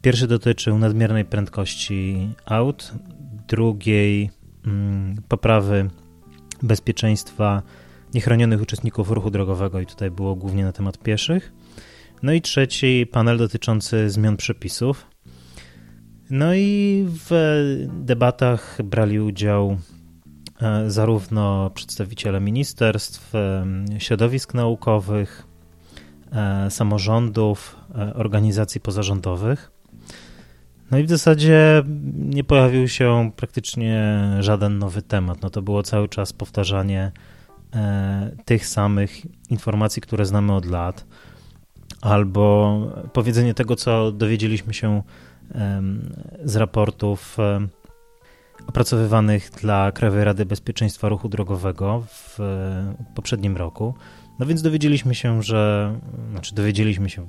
Pierwszy 0.02 0.26
dotyczył 0.26 0.78
nadmiernej 0.78 1.24
prędkości 1.24 2.28
aut, 2.46 2.92
drugiej 3.48 4.30
mm, 4.66 5.16
poprawy 5.28 5.90
bezpieczeństwa 6.62 7.62
niechronionych 8.14 8.62
uczestników 8.62 9.10
ruchu 9.10 9.30
drogowego 9.30 9.80
i 9.80 9.86
tutaj 9.86 10.10
było 10.10 10.34
głównie 10.34 10.64
na 10.64 10.72
temat 10.72 10.98
pieszych. 10.98 11.52
No 12.22 12.32
i 12.32 12.42
trzeci 12.42 13.06
panel 13.12 13.38
dotyczący 13.38 14.10
zmian 14.10 14.36
przepisów. 14.36 15.06
No 16.30 16.54
i 16.54 17.06
w 17.08 17.30
debatach 18.04 18.78
brali 18.84 19.20
udział 19.20 19.78
E, 20.62 20.90
zarówno 20.90 21.70
przedstawiciele 21.70 22.40
ministerstw, 22.40 23.34
e, 23.34 23.66
środowisk 23.98 24.54
naukowych, 24.54 25.46
e, 26.32 26.70
samorządów, 26.70 27.76
organizacji 28.14 28.80
pozarządowych. 28.80 29.70
No 30.90 30.98
i 30.98 31.04
w 31.04 31.08
zasadzie 31.08 31.82
nie 32.14 32.44
pojawił 32.44 32.88
się 32.88 33.30
praktycznie 33.36 34.16
żaden 34.40 34.78
nowy 34.78 35.02
temat. 35.02 35.42
No 35.42 35.50
to 35.50 35.62
było 35.62 35.82
cały 35.82 36.08
czas 36.08 36.32
powtarzanie 36.32 37.12
tych 38.44 38.66
samych 38.66 39.50
informacji, 39.50 40.02
które 40.02 40.26
znamy 40.26 40.52
od 40.54 40.66
lat, 40.66 41.06
albo 42.00 42.80
powiedzenie 43.12 43.54
tego, 43.54 43.76
co 43.76 44.12
dowiedzieliśmy 44.12 44.74
się 44.74 45.02
z 46.44 46.56
raportów 46.56 47.36
opracowywanych 48.66 49.50
dla 49.50 49.92
Krajowej 49.92 50.24
Rady 50.24 50.46
Bezpieczeństwa 50.46 51.08
Ruchu 51.08 51.28
Drogowego 51.28 52.04
w 52.08 52.38
poprzednim 53.14 53.56
roku. 53.56 53.94
No 54.38 54.46
więc 54.46 54.62
dowiedzieliśmy 54.62 55.14
się, 55.14 55.42
że, 55.42 55.94
znaczy 56.30 56.54
dowiedzieliśmy 56.54 57.10
się, 57.10 57.26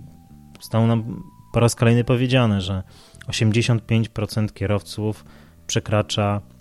zostało 0.61 0.87
nam 0.87 1.23
po 1.53 1.59
raz 1.59 1.75
kolejny 1.75 2.03
powiedziane, 2.03 2.61
że 2.61 2.83
85% 3.27 4.53
kierowców 4.53 5.25
przekracza 5.67 6.41
e, 6.41 6.58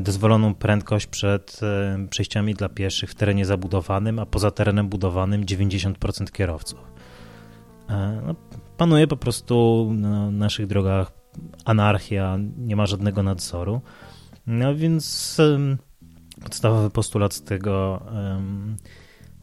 dozwoloną 0.00 0.54
prędkość 0.54 1.06
przed 1.06 1.60
e, 1.62 2.06
przejściami 2.10 2.54
dla 2.54 2.68
pieszych 2.68 3.10
w 3.10 3.14
terenie 3.14 3.46
zabudowanym, 3.46 4.18
a 4.18 4.26
poza 4.26 4.50
terenem 4.50 4.88
budowanym 4.88 5.44
90% 5.44 6.30
kierowców. 6.30 6.80
E, 7.88 8.22
no, 8.26 8.34
panuje 8.76 9.06
po 9.06 9.16
prostu 9.16 9.88
na 9.94 10.30
naszych 10.30 10.66
drogach 10.66 11.12
anarchia, 11.64 12.38
nie 12.58 12.76
ma 12.76 12.86
żadnego 12.86 13.22
nadzoru. 13.22 13.80
No 14.46 14.74
więc 14.74 15.36
podstawowy 16.42 16.90
postulat 16.90 17.34
z 17.34 17.42
tego, 17.42 18.02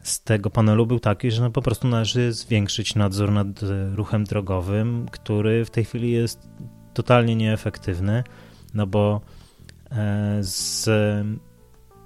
z 0.02 0.22
tego 0.22 0.50
panelu 0.50 0.86
był 0.86 1.00
taki, 1.00 1.30
że 1.30 1.42
no 1.42 1.50
po 1.50 1.62
prostu 1.62 1.88
należy 1.88 2.32
zwiększyć 2.32 2.94
nadzór 2.94 3.32
nad 3.32 3.46
ruchem 3.94 4.24
drogowym, 4.24 5.06
który 5.10 5.64
w 5.64 5.70
tej 5.70 5.84
chwili 5.84 6.10
jest 6.10 6.48
totalnie 6.94 7.36
nieefektywny, 7.36 8.24
no 8.74 8.86
bo 8.86 9.20
e, 9.36 9.39
z, 10.40 10.88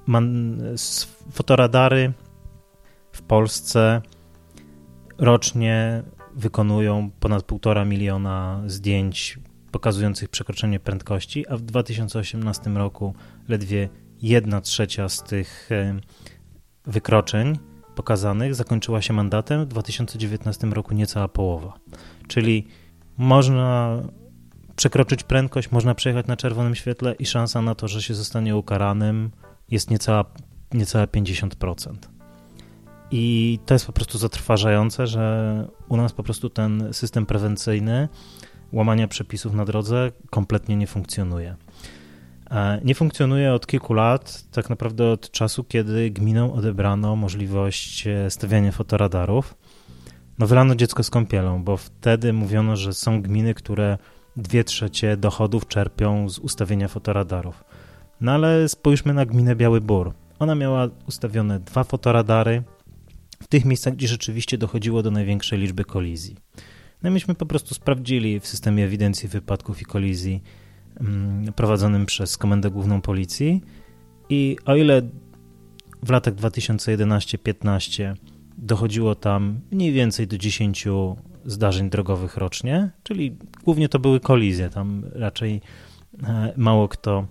man, 0.07 0.61
z 0.77 1.05
fotoradary 1.31 2.13
w 3.13 3.23
Polsce 3.23 4.03
rocznie 5.19 6.03
wykonują 6.35 7.11
ponad 7.21 7.43
półtora 7.43 7.85
miliona 7.85 8.63
zdjęć 8.67 9.39
pokazujących 9.71 10.29
przekroczenie 10.29 10.81
prędkości, 10.81 11.49
a 11.49 11.57
w 11.57 11.63
2018 11.63 12.71
roku 12.71 13.15
ledwie 13.49 13.89
jedna 14.23 14.61
trzecia 14.61 15.09
z 15.09 15.23
tych 15.23 15.73
e, 15.73 16.01
wykroczeń 16.87 17.59
pokazanych 17.95 18.55
zakończyła 18.55 19.03
się 19.03 19.13
mandatem, 19.13 19.65
w 19.65 19.69
2019 19.69 20.67
roku 20.67 20.95
niecała 20.95 21.29
połowa. 21.29 21.79
Czyli 22.29 22.67
można 23.17 23.99
przekroczyć 24.77 25.23
prędkość, 25.23 25.71
można 25.71 25.95
przejechać 25.95 26.27
na 26.27 26.37
czerwonym 26.37 26.75
świetle 26.75 27.15
i 27.15 27.27
szansa 27.27 27.63
na 27.63 27.75
to, 27.75 27.89
że 27.89 28.03
się 28.03 28.15
zostanie 28.15 28.57
ukaranym 28.57 29.31
jest 29.71 29.91
niecała, 29.91 30.25
niecałe 30.75 31.07
50%. 31.07 31.95
I 33.11 33.59
to 33.67 33.75
jest 33.75 33.87
po 33.87 33.93
prostu 33.93 34.19
zatrważające, 34.19 35.07
że 35.07 35.69
u 35.89 35.97
nas 35.97 36.13
po 36.13 36.23
prostu 36.23 36.51
ten 36.51 36.89
system 36.93 37.27
prewencyjny 37.27 38.09
łamania 38.73 39.09
przepisów 39.09 39.55
na 39.55 39.65
drodze 39.65 40.13
kompletnie 40.31 40.77
nie 40.77 40.87
funkcjonuje. 40.87 41.57
E, 42.51 42.81
nie 42.85 42.95
funkcjonuje 42.95 43.53
od 43.53 43.67
kilku 43.67 43.95
lat, 43.95 44.45
tak 44.51 44.71
naprawdę 44.71 45.11
od 45.11 45.31
czasu, 45.31 45.65
kiedy 45.65 46.11
gminom 46.11 46.51
odebrano 46.51 47.17
możliwość 47.17 48.07
e, 48.07 48.31
stawiania 48.31 48.73
fotoradarów. 48.73 49.55
No 50.39 50.47
wylano 50.47 50.75
dziecko 50.75 51.03
z 51.03 51.11
kąpielą, 51.11 51.65
bo 51.65 51.77
wtedy 51.77 52.33
mówiono, 52.33 52.77
że 52.77 52.95
są 52.95 53.23
gminy, 53.23 53.55
które 53.55 53.99
dwie 54.37 54.65
trzecie 54.65 55.17
dochodów 55.17 55.69
czerpią 55.69 56.29
z 56.29 56.39
ustawienia 56.39 56.89
fotoradarów. 56.89 57.65
No 58.21 58.33
ale 58.33 58.69
spójrzmy 58.69 59.15
na 59.15 59.27
gminę 59.27 59.57
Biały 59.57 59.81
Bór. 59.81 60.13
Ona 60.39 60.55
miała 60.55 60.89
ustawione 61.09 61.61
dwa 61.61 61.85
fotoradary 61.85 62.63
w 63.43 63.47
tych 63.47 63.65
miejscach, 63.65 63.95
gdzie 63.95 64.09
rzeczywiście 64.09 64.59
dochodziło 64.59 65.03
do 65.03 65.11
największej 65.11 65.59
liczby 65.59 65.85
kolizji. 65.85 66.37
No 67.03 67.11
myśmy 67.11 67.35
po 67.35 67.47
prostu 67.47 67.75
sprawdzili 67.75 68.41
w 68.41 68.47
systemie 68.47 68.85
ewidencji 68.85 69.29
wypadków 69.29 69.83
i 69.83 69.85
kolizji 69.85 70.43
mm, 71.01 71.53
prowadzonym 71.53 72.07
przez 72.07 72.37
Komendę 72.37 72.71
Główną 72.71 73.01
Policji 73.01 73.61
i 74.29 74.57
o 74.65 74.77
ile 74.77 75.03
w 76.03 76.11
latach 76.11 76.35
2011-15 76.35 78.15
dochodziło 78.59 79.15
tam 79.15 79.61
mniej 79.71 79.93
więcej 79.93 80.27
do 80.27 80.39
10 80.39 80.87
zdarzeń 81.47 81.91
drogowych 81.91 82.37
rocznie, 82.37 82.91
czyli 83.03 83.37
głównie 83.65 83.89
to 83.89 83.99
były 83.99 84.21
kolizje, 84.21 84.71
tam 84.71 85.03
raczej 85.13 85.61
e, 86.23 86.53
mało 86.57 86.89
kto 86.89 87.27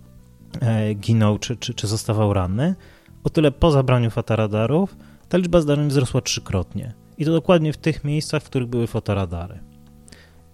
e, 0.61 0.93
ginął 0.93 1.39
czy, 1.39 1.57
czy, 1.57 1.73
czy 1.73 1.87
zostawał 1.87 2.33
ranny, 2.33 2.75
o 3.23 3.29
tyle 3.29 3.51
po 3.51 3.71
zabraniu 3.71 4.09
fotoradarów 4.09 4.97
ta 5.29 5.37
liczba 5.37 5.61
zdarzeń 5.61 5.87
wzrosła 5.87 6.21
trzykrotnie. 6.21 6.93
I 7.17 7.25
to 7.25 7.31
dokładnie 7.31 7.73
w 7.73 7.77
tych 7.77 8.03
miejscach, 8.03 8.43
w 8.43 8.45
których 8.45 8.69
były 8.69 8.87
fotoradary. 8.87 9.59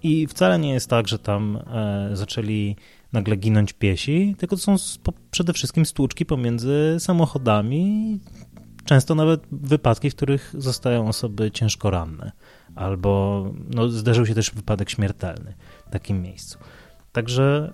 I 0.03 0.27
wcale 0.27 0.59
nie 0.59 0.73
jest 0.73 0.89
tak, 0.89 1.07
że 1.07 1.19
tam 1.19 1.57
e, 1.57 2.09
zaczęli 2.13 2.75
nagle 3.13 3.35
ginąć 3.35 3.73
piesi, 3.73 4.35
tylko 4.37 4.55
to 4.55 4.61
są 4.61 4.75
przede 5.31 5.53
wszystkim 5.53 5.85
stłuczki 5.85 6.25
pomiędzy 6.25 6.95
samochodami, 6.99 8.19
często 8.89 9.15
nawet 9.15 9.41
wypadki, 9.51 10.09
w 10.09 10.15
których 10.15 10.55
zostają 10.57 11.07
osoby 11.07 11.51
ciężko 11.51 11.89
ranne, 11.89 12.31
albo 12.75 13.45
no, 13.75 13.89
zdarzył 13.89 14.25
się 14.25 14.35
też 14.35 14.51
wypadek 14.51 14.89
śmiertelny 14.89 15.53
w 15.87 15.91
takim 15.91 16.21
miejscu. 16.21 16.59
Także 17.11 17.73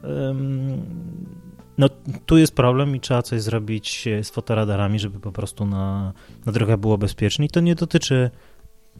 no, 1.78 1.90
tu 2.26 2.38
jest 2.38 2.56
problem 2.56 2.96
i 2.96 3.00
trzeba 3.00 3.22
coś 3.22 3.42
zrobić 3.42 4.08
z 4.24 4.30
fotoradarami, 4.30 5.00
żeby 5.00 5.20
po 5.20 5.32
prostu 5.32 5.66
na, 5.66 6.14
na 6.46 6.52
drogach 6.52 6.80
było 6.80 6.98
bezpiecznie. 6.98 7.46
I 7.46 7.50
to 7.50 7.60
nie 7.60 7.76
dotyczy 7.76 8.30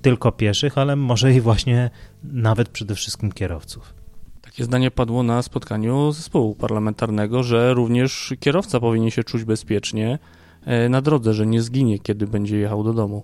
tylko 0.02 0.32
pieszych, 0.32 0.78
ale 0.78 0.96
może 0.96 1.34
i 1.34 1.42
właśnie 1.42 1.90
nawet 2.24 2.70
przede 2.70 2.96
wszystkim 2.96 3.32
kierowców. 3.32 3.94
Takie 4.42 4.64
zdanie 4.64 4.92
padło 4.92 5.24
na 5.24 5.42
spotkaniu 5.42 6.12
zespołu 6.12 6.56
parlamentarnego, 6.56 7.44
że 7.44 7.74
również 7.74 8.34
kierowca 8.40 8.80
powinien 8.80 9.12
się 9.12 9.24
czuć 9.24 9.44
bezpiecznie 9.44 10.14
e, 10.14 10.45
na 10.90 11.02
drodze, 11.02 11.34
że 11.34 11.46
nie 11.46 11.62
zginie, 11.62 12.00
kiedy 12.00 12.28
będzie 12.28 12.58
jechał 12.58 12.84
do 12.84 12.94
domu. 12.94 13.24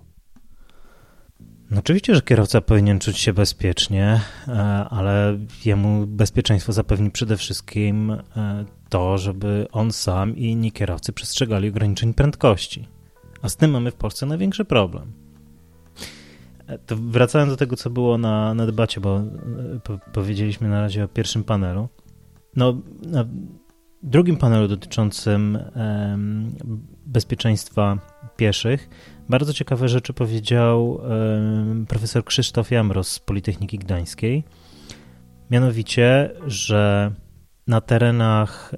No 1.72 1.78
oczywiście, 1.78 2.14
że 2.14 2.22
kierowca 2.22 2.60
powinien 2.60 2.98
czuć 2.98 3.18
się 3.18 3.32
bezpiecznie, 3.32 4.20
e, 4.48 4.52
ale 4.90 5.38
jemu 5.64 6.06
bezpieczeństwo 6.06 6.72
zapewni 6.72 7.10
przede 7.10 7.36
wszystkim 7.36 8.10
e, 8.10 8.64
to, 8.88 9.18
żeby 9.18 9.66
on 9.72 9.92
sam 9.92 10.36
i 10.36 10.44
inni 10.44 10.72
kierowcy 10.72 11.12
przestrzegali 11.12 11.68
ograniczeń 11.68 12.14
prędkości. 12.14 12.88
A 13.42 13.48
z 13.48 13.56
tym 13.56 13.70
mamy 13.70 13.90
w 13.90 13.94
Polsce 13.94 14.26
największy 14.26 14.64
problem. 14.64 15.12
E, 16.66 16.78
to 16.78 16.96
wracając 16.96 17.52
do 17.52 17.56
tego, 17.56 17.76
co 17.76 17.90
było 17.90 18.18
na, 18.18 18.54
na 18.54 18.66
debacie, 18.66 19.00
bo 19.00 19.18
e, 19.18 19.24
po, 19.84 19.98
powiedzieliśmy 20.12 20.68
na 20.68 20.80
razie 20.80 21.04
o 21.04 21.08
pierwszym 21.08 21.44
panelu. 21.44 21.88
No, 22.56 22.74
drugim 24.02 24.36
panelu 24.36 24.68
dotyczącym 24.68 25.58
bezpieczeństwa 27.06 27.98
pieszych 28.36 28.88
bardzo 29.28 29.52
ciekawe 29.52 29.88
rzeczy 29.88 30.12
powiedział 30.12 31.00
profesor 31.88 32.24
Krzysztof 32.24 32.70
Jamros 32.70 33.08
z 33.08 33.18
Politechniki 33.18 33.78
Gdańskiej. 33.78 34.44
Mianowicie, 35.50 36.30
że 36.46 37.12
na 37.66 37.80
terenach 37.80 38.74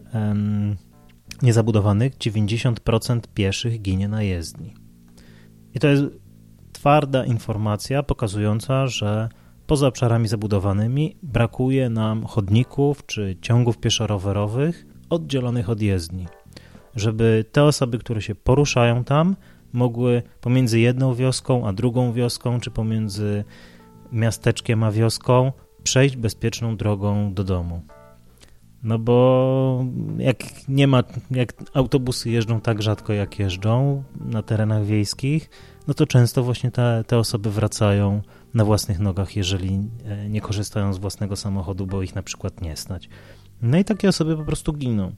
niezabudowanych 1.42 2.16
90% 2.16 3.20
pieszych 3.34 3.82
ginie 3.82 4.08
na 4.08 4.22
jezdni. 4.22 4.74
I 5.74 5.78
to 5.78 5.88
jest 5.88 6.04
twarda 6.72 7.24
informacja 7.24 8.02
pokazująca, 8.02 8.86
że 8.86 9.28
poza 9.66 9.86
obszarami 9.86 10.28
zabudowanymi 10.28 11.16
brakuje 11.22 11.90
nam 11.90 12.24
chodników 12.24 13.06
czy 13.06 13.36
ciągów 13.40 13.78
pieszo-rowerowych 13.78 14.86
oddzielonych 15.10 15.70
od 15.70 15.82
jezdni, 15.82 16.26
żeby 16.96 17.44
te 17.52 17.64
osoby, 17.64 17.98
które 17.98 18.22
się 18.22 18.34
poruszają 18.34 19.04
tam, 19.04 19.36
mogły 19.72 20.22
pomiędzy 20.40 20.80
jedną 20.80 21.14
wioską 21.14 21.66
a 21.66 21.72
drugą 21.72 22.12
wioską, 22.12 22.60
czy 22.60 22.70
pomiędzy 22.70 23.44
miasteczkiem 24.12 24.82
a 24.82 24.92
wioską 24.92 25.52
przejść 25.82 26.16
bezpieczną 26.16 26.76
drogą 26.76 27.34
do 27.34 27.44
domu. 27.44 27.82
No 28.82 28.98
bo 28.98 29.84
jak 30.18 30.36
nie 30.68 30.86
ma, 30.86 31.02
jak 31.30 31.52
autobusy 31.74 32.30
jeżdżą 32.30 32.60
tak 32.60 32.82
rzadko 32.82 33.12
jak 33.12 33.38
jeżdżą 33.38 34.02
na 34.20 34.42
terenach 34.42 34.84
wiejskich, 34.84 35.50
no 35.88 35.94
to 35.94 36.06
często 36.06 36.42
właśnie 36.42 36.70
te, 36.70 37.04
te 37.06 37.18
osoby 37.18 37.50
wracają 37.50 38.22
na 38.54 38.64
własnych 38.64 38.98
nogach, 38.98 39.36
jeżeli 39.36 39.80
e, 40.04 40.28
nie 40.28 40.40
korzystają 40.40 40.92
z 40.92 40.98
własnego 40.98 41.36
samochodu, 41.36 41.86
bo 41.86 42.02
ich 42.02 42.14
na 42.14 42.22
przykład 42.22 42.60
nie 42.60 42.76
stać. 42.76 43.08
No 43.66 43.78
i 43.78 43.84
takie 43.84 44.08
osoby 44.08 44.36
po 44.36 44.44
prostu 44.44 44.72
giną. 44.72 45.12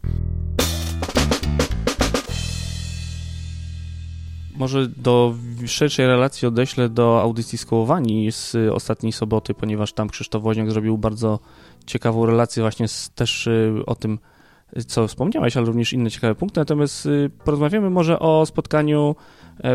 Może 4.57 4.89
do 4.89 5.35
szerszej 5.67 6.07
relacji 6.07 6.49
odeślę 6.49 6.89
do 6.89 7.23
audycji 7.23 7.59
skołowani 7.59 8.33
z 8.33 8.57
ostatniej 8.73 9.13
soboty, 9.13 9.55
ponieważ 9.55 9.93
tam 9.93 10.09
Krzysztof 10.09 10.43
Woźniak 10.43 10.71
zrobił 10.71 10.99
bardzo 10.99 11.39
ciekawą 11.87 12.27
relację 12.27 12.63
właśnie 12.63 12.89
z, 12.89 13.11
też 13.11 13.47
y, 13.47 13.83
o 13.87 13.95
tym, 13.95 14.19
co 14.87 15.09
wspomniałeś, 15.09 15.57
ale 15.57 15.67
również 15.67 15.93
inne 15.93 16.11
ciekawe 16.11 16.35
punkty. 16.35 16.61
Natomiast 16.61 17.07
y, 17.07 17.31
porozmawiamy 17.45 17.91
może 17.91 18.19
o 18.19 18.47
spotkaniu 18.47 19.17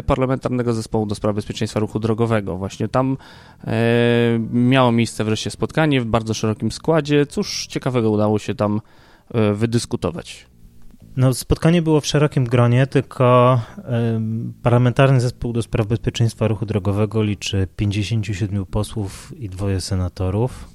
Parlamentarnego 0.05 0.73
Zespołu 0.73 1.05
do 1.05 1.15
Spraw 1.15 1.35
Bezpieczeństwa 1.35 1.79
Ruchu 1.79 1.99
Drogowego. 1.99 2.57
Właśnie 2.57 2.87
tam 2.87 3.17
e, 3.63 3.73
miało 4.51 4.91
miejsce 4.91 5.23
wreszcie 5.23 5.51
spotkanie 5.51 6.01
w 6.01 6.05
bardzo 6.05 6.33
szerokim 6.33 6.71
składzie. 6.71 7.25
Cóż 7.25 7.67
ciekawego 7.67 8.11
udało 8.11 8.39
się 8.39 8.55
tam 8.55 8.81
e, 9.33 9.53
wydyskutować? 9.53 10.47
No, 11.17 11.33
spotkanie 11.33 11.81
było 11.81 12.01
w 12.01 12.05
szerokim 12.05 12.43
gronie, 12.45 12.87
tylko 12.87 13.59
Parlamentarny 14.63 15.21
Zespół 15.21 15.53
do 15.53 15.61
Spraw 15.61 15.87
Bezpieczeństwa 15.87 16.47
Ruchu 16.47 16.65
Drogowego 16.65 17.23
liczy 17.23 17.67
57 17.75 18.65
posłów 18.65 19.33
i 19.37 19.49
dwoje 19.49 19.81
senatorów. 19.81 20.69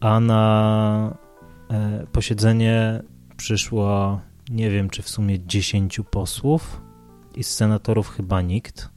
a 0.00 0.20
na 0.20 1.16
e, 1.70 2.06
posiedzenie 2.12 3.02
przyszło 3.36 4.20
nie 4.50 4.70
wiem, 4.70 4.90
czy 4.90 5.02
w 5.02 5.08
sumie 5.08 5.46
10 5.46 6.00
posłów 6.10 6.80
i 7.36 7.44
z 7.44 7.50
senatorów 7.50 8.08
chyba 8.08 8.42
nikt, 8.42 8.88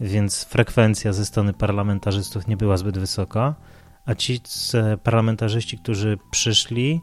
więc 0.00 0.44
frekwencja 0.44 1.12
ze 1.12 1.24
strony 1.24 1.52
parlamentarzystów 1.52 2.46
nie 2.46 2.56
była 2.56 2.76
zbyt 2.76 2.98
wysoka, 2.98 3.54
a 4.06 4.14
ci 4.14 4.40
parlamentarzyści, 5.02 5.78
którzy 5.78 6.18
przyszli, 6.30 7.00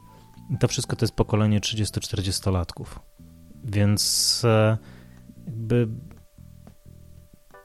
to 0.60 0.68
wszystko 0.68 0.96
to 0.96 1.06
jest 1.06 1.16
pokolenie 1.16 1.60
30-40-latków. 1.60 2.86
Więc 3.64 4.42
e, 4.46 4.78
jakby 5.48 5.88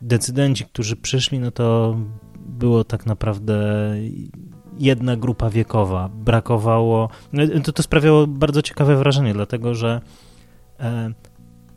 decydenci, 0.00 0.64
którzy 0.64 0.96
przyszli, 0.96 1.38
no 1.38 1.50
to 1.50 1.96
było 2.38 2.84
tak 2.84 3.06
naprawdę 3.06 3.58
jedna 4.78 5.16
grupa 5.16 5.50
wiekowa. 5.50 6.08
Brakowało. 6.08 7.08
No, 7.32 7.42
to, 7.64 7.72
to 7.72 7.82
sprawiało 7.82 8.26
bardzo 8.26 8.62
ciekawe 8.62 8.96
wrażenie, 8.96 9.34
dlatego 9.34 9.74
że 9.74 10.00
e, 10.80 11.12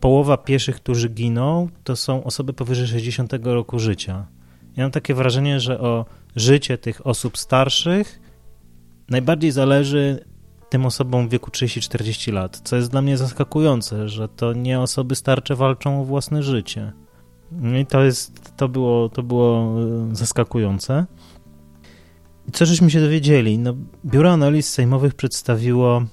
połowa 0.01 0.37
pieszych, 0.37 0.75
którzy 0.75 1.09
giną, 1.09 1.69
to 1.83 1.95
są 1.95 2.23
osoby 2.23 2.53
powyżej 2.53 2.87
60 2.87 3.33
roku 3.43 3.79
życia. 3.79 4.27
Ja 4.75 4.83
mam 4.83 4.91
takie 4.91 5.13
wrażenie, 5.13 5.59
że 5.59 5.79
o 5.79 6.05
życie 6.35 6.77
tych 6.77 7.07
osób 7.07 7.37
starszych 7.37 8.19
najbardziej 9.09 9.51
zależy 9.51 10.25
tym 10.69 10.85
osobom 10.85 11.27
w 11.27 11.31
wieku 11.31 11.51
30-40 11.51 12.33
lat, 12.33 12.61
co 12.63 12.75
jest 12.75 12.91
dla 12.91 13.01
mnie 13.01 13.17
zaskakujące, 13.17 14.09
że 14.09 14.27
to 14.27 14.53
nie 14.53 14.79
osoby 14.79 15.15
starcze 15.15 15.55
walczą 15.55 16.01
o 16.01 16.05
własne 16.05 16.43
życie. 16.43 16.93
No 17.51 17.77
I 17.77 17.85
to 17.85 18.03
jest, 18.03 18.57
to 18.57 18.69
było, 18.69 19.09
to 19.09 19.23
było 19.23 19.75
e, 20.11 20.15
zaskakujące. 20.15 21.05
I 22.47 22.51
co 22.51 22.65
żeśmy 22.65 22.91
się 22.91 23.01
dowiedzieli? 23.01 23.59
No, 23.59 23.73
Biuro 24.05 24.31
Analiz 24.31 24.69
Sejmowych 24.69 25.13
przedstawiło 25.15 26.03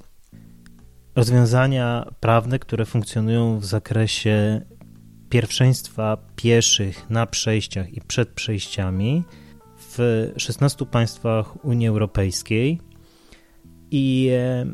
rozwiązania 1.19 2.07
prawne, 2.21 2.59
które 2.59 2.85
funkcjonują 2.85 3.59
w 3.59 3.65
zakresie 3.65 4.61
pierwszeństwa 5.31 6.17
pieszych 6.37 7.11
na 7.11 7.27
przejściach 7.27 7.93
i 7.93 8.01
przed 8.01 8.29
przejściami 8.29 9.25
w 9.77 9.99
16 10.37 10.87
państwach 10.87 11.65
Unii 11.65 11.89
Europejskiej 11.89 12.81
i 13.91 14.31
e, 14.33 14.67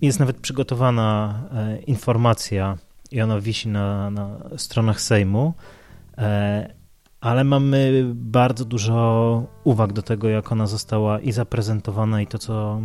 jest 0.00 0.20
nawet 0.20 0.36
przygotowana 0.36 1.40
e, 1.52 1.78
informacja 1.78 2.78
i 3.10 3.20
ona 3.20 3.40
wisi 3.40 3.68
na, 3.68 4.10
na 4.10 4.38
stronach 4.56 5.00
Sejmu, 5.00 5.54
e, 6.18 6.74
ale 7.20 7.44
mamy 7.44 8.10
bardzo 8.14 8.64
dużo 8.64 9.46
uwag 9.64 9.92
do 9.92 10.02
tego, 10.02 10.28
jak 10.28 10.52
ona 10.52 10.66
została 10.66 11.20
i 11.20 11.32
zaprezentowana, 11.32 12.22
i 12.22 12.26
to, 12.26 12.38
co 12.38 12.80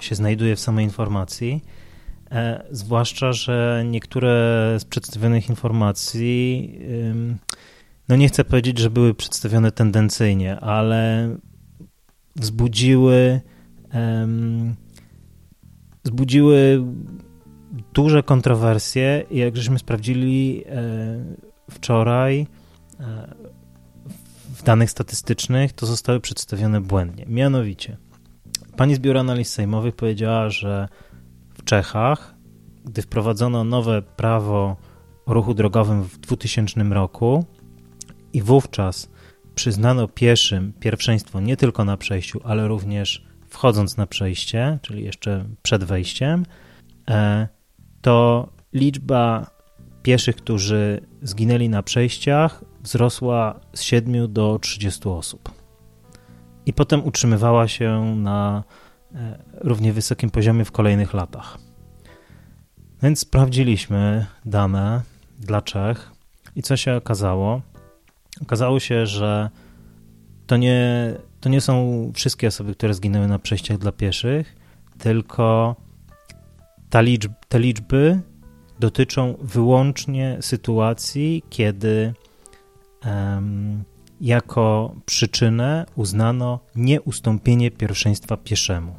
się 0.00 0.14
znajduje 0.14 0.56
w 0.56 0.60
samej 0.60 0.84
informacji. 0.84 1.62
E, 2.30 2.64
zwłaszcza, 2.70 3.32
że 3.32 3.82
niektóre 3.86 4.30
z 4.78 4.84
przedstawionych 4.84 5.48
informacji, 5.48 6.78
no 8.08 8.16
nie 8.16 8.28
chcę 8.28 8.44
powiedzieć, 8.44 8.78
że 8.78 8.90
były 8.90 9.14
przedstawione 9.14 9.72
tendencyjnie, 9.72 10.60
ale 10.60 11.30
wzbudziły, 12.36 13.40
wzbudziły 16.04 16.84
duże 17.94 18.22
kontrowersje. 18.22 19.24
Jak 19.30 19.56
żeśmy 19.56 19.78
sprawdzili 19.78 20.64
e, 20.66 21.24
wczoraj, 21.70 22.46
e, 23.00 23.34
w 24.54 24.62
danych 24.62 24.90
statystycznych 24.90 25.72
to 25.72 25.86
zostały 25.86 26.20
przedstawione 26.20 26.80
błędnie. 26.80 27.24
Mianowicie, 27.28 27.96
pani 28.76 28.94
z 28.94 28.98
Biura 28.98 29.20
Analiz 29.20 29.52
Sejmowych 29.52 29.96
powiedziała, 29.96 30.50
że 30.50 30.88
Czechach, 31.68 32.34
gdy 32.84 33.02
wprowadzono 33.02 33.64
nowe 33.64 34.02
prawo 34.02 34.76
o 35.26 35.34
ruchu 35.34 35.54
drogowym 35.54 36.02
w 36.02 36.18
2000 36.18 36.82
roku 36.82 37.44
i 38.32 38.42
wówczas 38.42 39.10
przyznano 39.54 40.08
pieszym 40.08 40.72
pierwszeństwo 40.80 41.40
nie 41.40 41.56
tylko 41.56 41.84
na 41.84 41.96
przejściu, 41.96 42.40
ale 42.44 42.68
również 42.68 43.26
wchodząc 43.48 43.96
na 43.96 44.06
przejście, 44.06 44.78
czyli 44.82 45.04
jeszcze 45.04 45.44
przed 45.62 45.84
wejściem, 45.84 46.46
e, 47.10 47.48
to 48.00 48.48
liczba 48.72 49.50
pieszych, 50.02 50.36
którzy 50.36 51.00
zginęli 51.22 51.68
na 51.68 51.82
przejściach, 51.82 52.64
wzrosła 52.80 53.60
z 53.72 53.82
7 53.82 54.32
do 54.32 54.58
30 54.58 55.08
osób. 55.08 55.52
I 56.66 56.72
potem 56.72 57.04
utrzymywała 57.04 57.68
się 57.68 58.16
na 58.16 58.64
równie 59.52 59.92
wysokim 59.92 60.30
poziomie 60.30 60.64
w 60.64 60.72
kolejnych 60.72 61.14
latach. 61.14 61.58
Więc 63.02 63.20
sprawdziliśmy 63.20 64.26
dane 64.44 65.02
dla 65.38 65.62
Czech 65.62 66.12
i 66.56 66.62
co 66.62 66.76
się 66.76 66.94
okazało? 66.94 67.60
Okazało 68.42 68.80
się, 68.80 69.06
że 69.06 69.50
to 70.46 70.56
nie, 70.56 71.14
to 71.40 71.48
nie 71.48 71.60
są 71.60 72.12
wszystkie 72.14 72.48
osoby, 72.48 72.74
które 72.74 72.94
zginęły 72.94 73.28
na 73.28 73.38
przejściach 73.38 73.78
dla 73.78 73.92
pieszych, 73.92 74.56
tylko 74.98 75.76
ta 76.90 77.00
liczb, 77.00 77.32
te 77.48 77.58
liczby 77.58 78.20
dotyczą 78.78 79.34
wyłącznie 79.40 80.38
sytuacji, 80.40 81.42
kiedy 81.50 82.14
um, 83.04 83.84
jako 84.20 84.94
przyczynę 85.06 85.86
uznano 85.96 86.60
nieustąpienie 86.76 87.70
pierwszeństwa 87.70 88.36
pieszemu. 88.36 88.94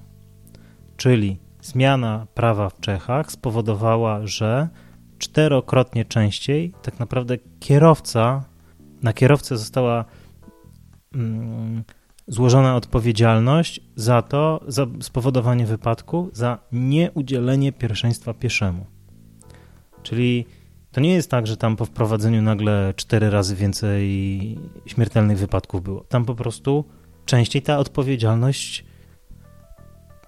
Czyli 0.97 1.37
zmiana 1.61 2.27
prawa 2.33 2.69
w 2.69 2.79
Czechach 2.79 3.31
spowodowała, 3.31 4.27
że 4.27 4.69
czterokrotnie 5.17 6.05
częściej 6.05 6.73
tak 6.81 6.99
naprawdę 6.99 7.37
kierowca, 7.59 8.43
na 9.03 9.13
kierowcę 9.13 9.57
została 9.57 10.05
mm, 11.15 11.83
złożona 12.27 12.75
odpowiedzialność 12.75 13.81
za 13.95 14.21
to, 14.21 14.63
za 14.67 14.85
spowodowanie 15.01 15.65
wypadku, 15.65 16.29
za 16.33 16.59
nieudzielenie 16.71 17.71
pierwszeństwa 17.71 18.33
pieszemu. 18.33 18.85
Czyli 20.03 20.45
to 20.91 21.01
nie 21.01 21.13
jest 21.13 21.31
tak, 21.31 21.47
że 21.47 21.57
tam 21.57 21.75
po 21.75 21.85
wprowadzeniu 21.85 22.41
nagle 22.41 22.93
cztery 22.95 23.29
razy 23.29 23.55
więcej 23.55 24.57
śmiertelnych 24.85 25.37
wypadków 25.37 25.83
było. 25.83 26.03
Tam 26.03 26.25
po 26.25 26.35
prostu 26.35 26.85
częściej 27.25 27.61
ta 27.61 27.77
odpowiedzialność 27.77 28.85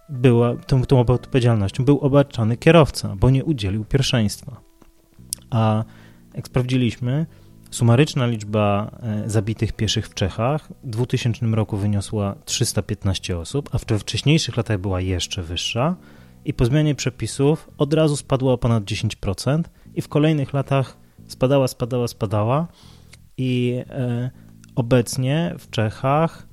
była, 0.10 0.56
tą, 0.56 0.86
tą 0.86 1.00
odpowiedzialnością 1.00 1.86
był 1.86 2.00
obarczony 2.00 2.58
kierowca, 2.58 3.16
bo 3.16 3.30
nie 3.30 3.46
udzielił 3.46 3.86
pierwszeństwa. 3.86 4.62
A 5.50 5.84
jak 6.36 6.48
sprawdziliśmy, 6.48 7.26
sumaryczna 7.72 8.26
liczba 8.26 8.92
e, 9.04 9.30
zabitych 9.30 9.74
pieszych 9.74 10.08
w 10.08 10.14
Czechach 10.14 10.70
w 10.84 10.90
2000 10.90 11.46
roku 11.46 11.78
wyniosła 11.78 12.36
315 12.46 13.38
osób, 13.38 13.70
a 13.72 13.78
w 13.78 13.86
wcześniejszych 14.00 14.58
latach 14.58 14.78
była 14.78 15.02
jeszcze 15.02 15.44
wyższa 15.44 15.96
i 16.46 16.54
po 16.54 16.66
zmianie 16.66 16.96
przepisów 16.96 17.70
od 17.78 17.94
razu 17.94 18.18
spadła 18.18 18.54
o 18.54 18.58
ponad 18.58 18.84
10% 18.84 19.64
i 19.96 20.02
w 20.02 20.08
kolejnych 20.08 20.54
latach 20.54 20.98
spadała, 21.28 21.68
spadała, 21.68 22.08
spadała 22.08 22.68
i 23.38 23.84
e, 23.90 24.32
obecnie 24.76 25.56
w 25.60 25.70
Czechach 25.70 26.48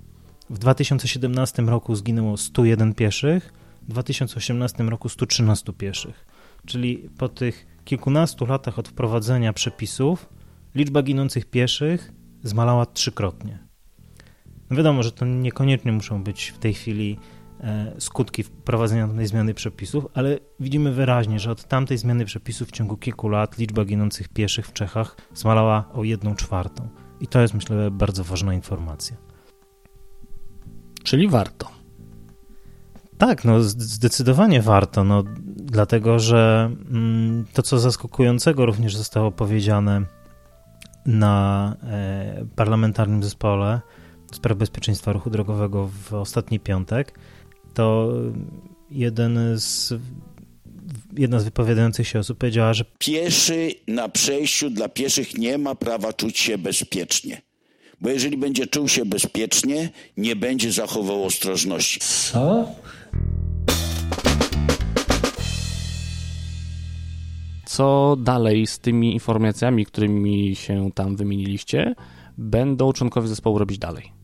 w 0.50 0.58
2017 0.58 1.62
roku 1.62 1.94
zginęło 1.94 2.36
101 2.36 2.94
pieszych, 2.94 3.52
w 3.82 3.90
2018 3.90 4.84
roku 4.84 5.08
113 5.08 5.72
pieszych. 5.72 6.26
Czyli 6.66 7.08
po 7.18 7.28
tych 7.28 7.66
kilkunastu 7.84 8.46
latach 8.46 8.78
od 8.78 8.88
wprowadzenia 8.88 9.52
przepisów 9.52 10.28
liczba 10.74 11.02
ginących 11.02 11.50
pieszych 11.50 12.12
zmalała 12.42 12.86
trzykrotnie. 12.86 13.58
No 14.70 14.76
wiadomo, 14.76 15.02
że 15.02 15.12
to 15.12 15.26
niekoniecznie 15.26 15.92
muszą 15.92 16.24
być 16.24 16.48
w 16.48 16.58
tej 16.58 16.74
chwili 16.74 17.18
skutki 17.98 18.42
wprowadzenia 18.42 19.08
tej 19.08 19.26
zmiany 19.26 19.54
przepisów, 19.54 20.06
ale 20.14 20.38
widzimy 20.60 20.92
wyraźnie, 20.92 21.38
że 21.38 21.50
od 21.50 21.64
tamtej 21.64 21.98
zmiany 21.98 22.24
przepisów 22.24 22.68
w 22.68 22.72
ciągu 22.72 22.96
kilku 22.96 23.28
lat 23.28 23.58
liczba 23.58 23.84
ginących 23.84 24.28
pieszych 24.28 24.66
w 24.66 24.72
Czechach 24.72 25.16
zmalała 25.34 25.84
o 25.92 26.04
jedną 26.04 26.34
czwartą. 26.34 26.88
I 27.20 27.26
to 27.26 27.40
jest, 27.40 27.54
myślę, 27.54 27.90
bardzo 27.90 28.24
ważna 28.24 28.54
informacja. 28.54 29.16
Czyli 31.02 31.28
warto. 31.28 31.70
Tak, 33.18 33.44
no 33.44 33.62
zdecydowanie 33.62 34.62
warto, 34.62 35.04
no, 35.04 35.24
dlatego 35.56 36.18
że 36.18 36.70
mm, 36.90 37.44
to, 37.52 37.62
co 37.62 37.78
zaskakującego 37.78 38.66
również 38.66 38.96
zostało 38.96 39.30
powiedziane 39.30 40.02
na 41.06 41.76
e, 41.82 42.46
parlamentarnym 42.56 43.22
zespole 43.22 43.80
spraw 44.32 44.58
bezpieczeństwa 44.58 45.12
ruchu 45.12 45.30
drogowego 45.30 45.88
w 46.02 46.14
ostatni 46.14 46.60
piątek, 46.60 47.18
to 47.74 48.12
jeden 48.90 49.38
z 49.58 49.94
jedna 51.16 51.40
z 51.40 51.44
wypowiadających 51.44 52.08
się 52.08 52.18
osób 52.18 52.38
powiedziała, 52.38 52.74
że 52.74 52.84
pieszy 52.98 53.70
na 53.86 54.08
przejściu 54.08 54.70
dla 54.70 54.88
pieszych 54.88 55.38
nie 55.38 55.58
ma 55.58 55.74
prawa 55.74 56.12
czuć 56.12 56.38
się 56.38 56.58
bezpiecznie. 56.58 57.42
Bo 58.00 58.08
jeżeli 58.08 58.36
będzie 58.36 58.66
czuł 58.66 58.88
się 58.88 59.04
bezpiecznie, 59.04 59.90
nie 60.16 60.36
będzie 60.36 60.72
zachował 60.72 61.24
ostrożności. 61.24 62.00
Co? 62.00 62.68
Co 67.66 68.16
dalej 68.18 68.66
z 68.66 68.78
tymi 68.78 69.12
informacjami, 69.12 69.86
którymi 69.86 70.56
się 70.56 70.90
tam 70.94 71.16
wymieniliście, 71.16 71.94
będą 72.38 72.92
członkowie 72.92 73.28
zespołu 73.28 73.58
robić 73.58 73.78
dalej? 73.78 74.17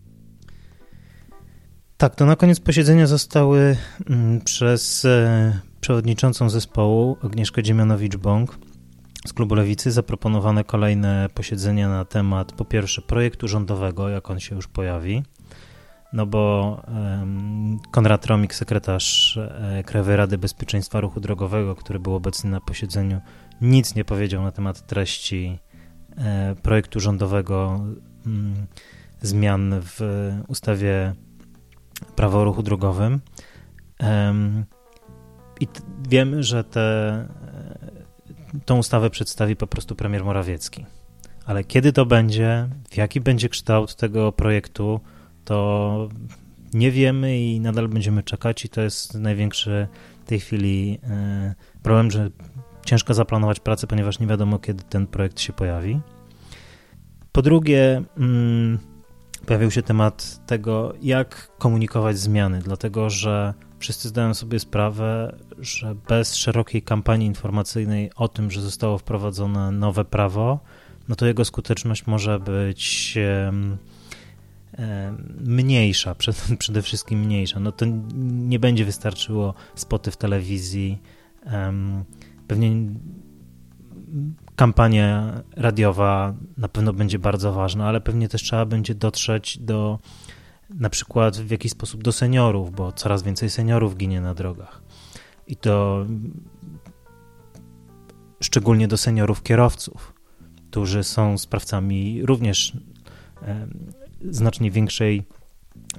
Tak, 2.04 2.14
to 2.14 2.26
na 2.26 2.36
koniec 2.36 2.60
posiedzenia 2.60 3.06
zostały 3.06 3.76
mm, 4.10 4.40
przez 4.40 5.04
e, 5.04 5.60
przewodniczącą 5.80 6.50
zespołu 6.50 7.16
Agnieszkę 7.22 7.62
Dziemianowicz-Bąk 7.62 8.58
z 9.26 9.32
klubu 9.32 9.54
Lewicy 9.54 9.92
zaproponowane 9.92 10.64
kolejne 10.64 11.28
posiedzenia 11.34 11.88
na 11.88 12.04
temat 12.04 12.52
po 12.52 12.64
pierwsze 12.64 13.02
projektu 13.02 13.48
rządowego, 13.48 14.08
jak 14.08 14.30
on 14.30 14.40
się 14.40 14.56
już 14.56 14.68
pojawi, 14.68 15.22
no 16.12 16.26
bo 16.26 16.82
Konrad 17.90 18.26
Romik, 18.26 18.54
sekretarz 18.54 19.36
e, 19.36 19.82
Krajowej 19.86 20.16
Rady 20.16 20.38
Bezpieczeństwa 20.38 21.00
Ruchu 21.00 21.20
Drogowego, 21.20 21.74
który 21.74 21.98
był 21.98 22.14
obecny 22.14 22.50
na 22.50 22.60
posiedzeniu, 22.60 23.20
nic 23.60 23.94
nie 23.94 24.04
powiedział 24.04 24.42
na 24.42 24.52
temat 24.52 24.86
treści 24.86 25.58
e, 26.16 26.54
projektu 26.62 27.00
rządowego 27.00 27.80
mm, 28.26 28.66
zmian 29.20 29.74
w 29.82 30.00
ustawie 30.48 31.14
Prawo 32.16 32.40
o 32.40 32.44
ruchu 32.44 32.62
drogowym. 32.62 33.20
I 35.60 35.68
wiemy, 36.08 36.42
że 36.42 36.64
te, 36.64 37.28
tą 38.64 38.78
ustawę 38.78 39.10
przedstawi 39.10 39.56
po 39.56 39.66
prostu 39.66 39.96
premier 39.96 40.24
Morawiecki. 40.24 40.86
Ale 41.46 41.64
kiedy 41.64 41.92
to 41.92 42.06
będzie, 42.06 42.68
jaki 42.96 43.20
będzie 43.20 43.48
kształt 43.48 43.96
tego 43.96 44.32
projektu, 44.32 45.00
to 45.44 46.08
nie 46.74 46.90
wiemy 46.90 47.38
i 47.38 47.60
nadal 47.60 47.88
będziemy 47.88 48.22
czekać, 48.22 48.64
i 48.64 48.68
to 48.68 48.80
jest 48.80 49.14
największy 49.14 49.88
w 50.24 50.28
tej 50.28 50.40
chwili 50.40 50.98
e, 51.02 51.54
problem, 51.82 52.10
że 52.10 52.30
ciężko 52.86 53.14
zaplanować 53.14 53.60
pracę, 53.60 53.86
ponieważ 53.86 54.18
nie 54.18 54.26
wiadomo, 54.26 54.58
kiedy 54.58 54.82
ten 54.82 55.06
projekt 55.06 55.40
się 55.40 55.52
pojawi. 55.52 56.00
Po 57.32 57.42
drugie, 57.42 58.02
mm, 58.16 58.78
pojawił 59.44 59.70
się 59.70 59.82
temat 59.82 60.46
tego, 60.46 60.94
jak 61.02 61.50
komunikować 61.58 62.18
zmiany, 62.18 62.60
dlatego 62.64 63.10
że 63.10 63.54
wszyscy 63.78 64.08
zdają 64.08 64.34
sobie 64.34 64.58
sprawę, 64.58 65.36
że 65.58 65.94
bez 66.08 66.34
szerokiej 66.34 66.82
kampanii 66.82 67.26
informacyjnej 67.26 68.10
o 68.16 68.28
tym, 68.28 68.50
że 68.50 68.60
zostało 68.60 68.98
wprowadzone 68.98 69.70
nowe 69.70 70.04
prawo, 70.04 70.60
no 71.08 71.14
to 71.14 71.26
jego 71.26 71.44
skuteczność 71.44 72.06
może 72.06 72.40
być 72.40 73.18
mniejsza, 75.46 76.14
przede 76.58 76.82
wszystkim 76.82 77.20
mniejsza. 77.20 77.60
No 77.60 77.72
to 77.72 77.86
nie 78.24 78.58
będzie 78.58 78.84
wystarczyło 78.84 79.54
spoty 79.74 80.10
w 80.10 80.16
telewizji, 80.16 80.98
pewnie 82.48 82.70
kampania 84.56 85.42
radiowa 85.56 86.34
na 86.56 86.68
pewno 86.68 86.92
będzie 86.92 87.18
bardzo 87.18 87.52
ważna, 87.52 87.88
ale 87.88 88.00
pewnie 88.00 88.28
też 88.28 88.42
trzeba 88.42 88.66
będzie 88.66 88.94
dotrzeć 88.94 89.58
do 89.58 89.98
na 90.70 90.90
przykład 90.90 91.36
w 91.36 91.50
jakiś 91.50 91.72
sposób 91.72 92.02
do 92.02 92.12
seniorów, 92.12 92.72
bo 92.72 92.92
coraz 92.92 93.22
więcej 93.22 93.50
seniorów 93.50 93.96
ginie 93.96 94.20
na 94.20 94.34
drogach. 94.34 94.82
I 95.46 95.56
to 95.56 96.06
szczególnie 98.40 98.88
do 98.88 98.96
seniorów 98.96 99.42
kierowców, 99.42 100.14
którzy 100.70 101.04
są 101.04 101.38
sprawcami 101.38 102.26
również 102.26 102.72
znacznie 104.30 104.70
większej 104.70 105.22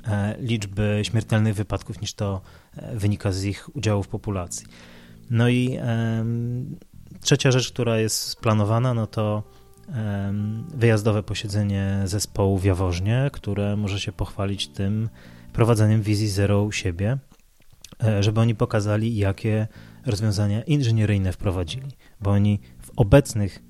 e, 0.08 0.36
liczby 0.40 1.02
śmiertelnych 1.04 1.56
wypadków 1.56 2.02
niż 2.02 2.14
to 2.14 2.42
e, 2.76 2.96
wynika 2.98 3.32
z 3.32 3.44
ich 3.44 3.76
udziału 3.76 4.04
w 4.04 4.08
populacji. 4.08 4.68
No 5.30 5.50
i 5.50 5.78
Trzecia 7.26 7.52
rzecz, 7.52 7.72
która 7.72 7.98
jest 7.98 8.18
splanowana, 8.18 8.94
no 8.94 9.08
to 9.08 9.44
wyjazdowe 10.76 11.24
posiedzenie 11.24 12.02
zespołu 12.06 12.58
w 12.58 12.64
Jaworznie, 12.64 13.30
które 13.34 13.76
może 13.76 14.00
się 14.00 14.12
pochwalić 14.12 14.68
tym 14.68 15.10
prowadzeniem 15.54 16.02
wizji 16.02 16.28
zero 16.28 16.64
u 16.64 16.72
siebie, 16.72 17.18
e, 18.04 18.24
żeby 18.24 18.40
oni 18.40 18.56
pokazali, 18.56 19.18
jakie 19.18 19.68
rozwiązania 20.06 20.64
inżynieryjne 20.64 21.32
wprowadzili, 21.32 21.92
bo 22.22 22.32
oni 22.32 22.60
w 22.82 22.92
obecnych 22.96 23.64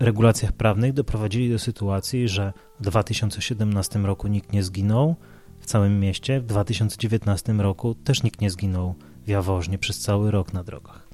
regulacjach 0.00 0.52
prawnych 0.52 0.92
doprowadzili 0.92 1.50
do 1.50 1.58
sytuacji, 1.58 2.28
że 2.28 2.52
w 2.80 2.82
2017 2.82 3.98
roku 3.98 4.28
nikt 4.28 4.52
nie 4.52 4.62
zginął 4.62 5.16
w 5.60 5.66
całym 5.66 6.00
mieście, 6.00 6.40
w 6.40 6.46
2019 6.46 7.52
roku 7.52 7.94
też 7.94 8.22
nikt 8.22 8.40
nie 8.40 8.50
zginął 8.50 8.94
w 9.24 9.28
Jaworznie 9.28 9.78
przez 9.78 9.98
cały 9.98 10.30
rok 10.30 10.52
na 10.52 10.64
drogach. 10.64 11.07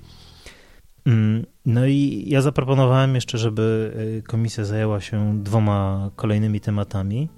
Mm, 1.07 1.47
no 1.67 1.87
i 1.87 2.25
ja 2.27 2.41
zaproponowałem 2.41 3.15
jeszcze, 3.15 3.39
żeby 3.39 3.93
y, 4.19 4.23
komisja 4.23 4.65
zajęła 4.65 5.01
się 5.01 5.43
dwoma 5.43 6.11
kolejnymi 6.17 6.61
tematami, 6.61 7.29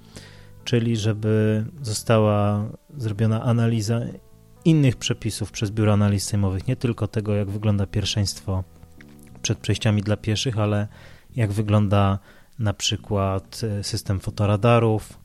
czyli 0.63 0.97
żeby 0.97 1.65
została 1.81 2.69
zrobiona 2.97 3.43
analiza 3.43 4.01
innych 4.65 4.95
przepisów 4.95 5.51
przez 5.51 5.71
Biuro 5.71 5.93
Analiz 5.93 6.23
Sejmowych, 6.23 6.67
nie 6.67 6.75
tylko 6.75 7.07
tego, 7.07 7.35
jak 7.35 7.49
wygląda 7.49 7.85
pierwszeństwo 7.85 8.63
przed 9.41 9.57
przejściami 9.57 10.01
dla 10.01 10.17
pieszych, 10.17 10.59
ale 10.59 10.87
jak 11.35 11.51
wygląda 11.51 12.19
na 12.59 12.73
przykład 12.73 13.61
y, 13.79 13.83
system 13.83 14.19
fotoradarów, 14.19 15.19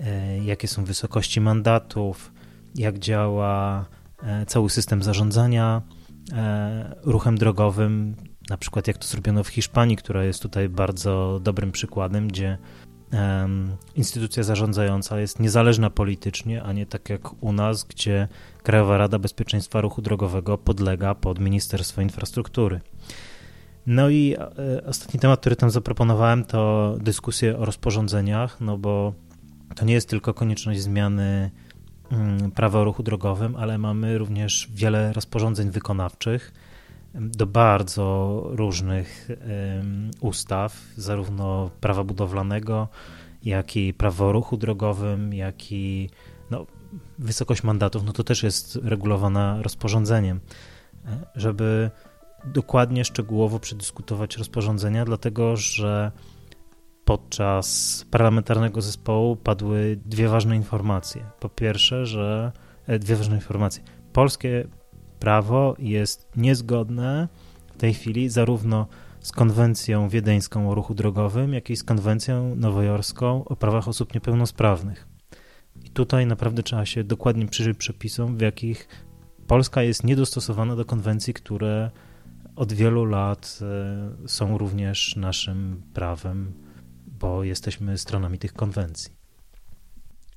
y, 0.00 0.04
jakie 0.44 0.68
są 0.68 0.84
wysokości 0.84 1.40
mandatów, 1.40 2.32
jak 2.74 2.98
działa 2.98 3.84
cały 4.46 4.70
system 4.70 5.02
zarządzania 5.02 5.82
ruchem 7.02 7.38
drogowym, 7.38 8.16
na 8.50 8.56
przykład 8.56 8.88
jak 8.88 8.98
to 8.98 9.06
zrobiono 9.06 9.44
w 9.44 9.48
Hiszpanii, 9.48 9.96
która 9.96 10.24
jest 10.24 10.42
tutaj 10.42 10.68
bardzo 10.68 11.40
dobrym 11.42 11.72
przykładem, 11.72 12.28
gdzie 12.28 12.58
instytucja 13.94 14.42
zarządzająca 14.42 15.20
jest 15.20 15.40
niezależna 15.40 15.90
politycznie, 15.90 16.62
a 16.62 16.72
nie 16.72 16.86
tak 16.86 17.08
jak 17.08 17.42
u 17.42 17.52
nas, 17.52 17.84
gdzie 17.84 18.28
Krajowa 18.62 18.98
Rada 18.98 19.18
Bezpieczeństwa 19.18 19.80
Ruchu 19.80 20.02
Drogowego 20.02 20.58
podlega 20.58 21.14
pod 21.14 21.38
Ministerstwo 21.38 22.02
Infrastruktury. 22.02 22.80
No 23.86 24.10
i 24.10 24.36
e, 24.38 24.84
ostatni 24.84 25.20
temat, 25.20 25.40
który 25.40 25.56
tam 25.56 25.70
zaproponowałem, 25.70 26.44
to 26.44 26.94
dyskusje 27.00 27.58
o 27.58 27.64
rozporządzeniach, 27.64 28.60
no 28.60 28.78
bo 28.78 29.12
to 29.76 29.84
nie 29.84 29.94
jest 29.94 30.08
tylko 30.08 30.34
konieczność 30.34 30.80
zmiany 30.80 31.50
prawa 32.54 32.78
o 32.78 32.84
ruchu 32.84 33.02
drogowym, 33.02 33.56
ale 33.56 33.78
mamy 33.78 34.18
również 34.18 34.68
wiele 34.74 35.12
rozporządzeń 35.12 35.70
wykonawczych 35.70 36.52
do 37.14 37.46
bardzo 37.46 38.42
różnych 38.50 39.28
ustaw, 40.20 40.76
zarówno 40.96 41.70
prawa 41.80 42.04
budowlanego, 42.04 42.88
jak 43.44 43.76
i 43.76 43.94
prawo 43.94 44.26
o 44.26 44.32
ruchu 44.32 44.56
drogowym, 44.56 45.34
jak 45.34 45.72
i 45.72 46.10
no, 46.50 46.66
wysokość 47.18 47.62
mandatów, 47.62 48.04
no 48.04 48.12
to 48.12 48.24
też 48.24 48.42
jest 48.42 48.78
regulowana 48.82 49.62
rozporządzeniem, 49.62 50.40
e, 51.06 51.26
żeby 51.36 51.90
dokładnie, 52.44 53.04
szczegółowo 53.04 53.60
przedyskutować 53.60 54.36
rozporządzenia, 54.36 55.04
dlatego 55.04 55.56
że 55.56 56.12
podczas 57.08 58.04
parlamentarnego 58.10 58.82
zespołu 58.82 59.36
padły 59.36 59.98
dwie 60.04 60.28
ważne 60.28 60.56
informacje. 60.56 61.24
Po 61.40 61.48
pierwsze, 61.48 62.06
że 62.06 62.52
e, 62.86 62.98
dwie 62.98 63.16
ważne 63.16 63.36
informacje. 63.36 63.82
Polskie 64.12 64.68
prawo 65.18 65.76
jest 65.78 66.28
niezgodne 66.36 67.28
w 67.74 67.76
tej 67.76 67.94
chwili 67.94 68.28
zarówno 68.28 68.86
z 69.20 69.32
konwencją 69.32 70.08
wiedeńską 70.08 70.70
o 70.70 70.74
ruchu 70.74 70.94
drogowym, 70.94 71.54
jak 71.54 71.70
i 71.70 71.76
z 71.76 71.84
konwencją 71.84 72.56
nowojorską 72.56 73.44
o 73.44 73.56
prawach 73.56 73.88
osób 73.88 74.14
niepełnosprawnych. 74.14 75.08
I 75.84 75.90
tutaj 75.90 76.26
naprawdę 76.26 76.62
trzeba 76.62 76.86
się 76.86 77.04
dokładnie 77.04 77.46
przyjrzeć 77.46 77.76
przepisom, 77.76 78.36
w 78.36 78.40
jakich 78.40 78.88
Polska 79.46 79.82
jest 79.82 80.04
niedostosowana 80.04 80.76
do 80.76 80.84
konwencji, 80.84 81.34
które 81.34 81.90
od 82.56 82.72
wielu 82.72 83.04
lat 83.04 83.58
e, 83.62 84.28
są 84.28 84.58
również 84.58 85.16
naszym 85.16 85.82
prawem 85.94 86.67
bo 87.20 87.44
jesteśmy 87.44 87.98
stronami 87.98 88.38
tych 88.38 88.52
konwencji. 88.52 89.18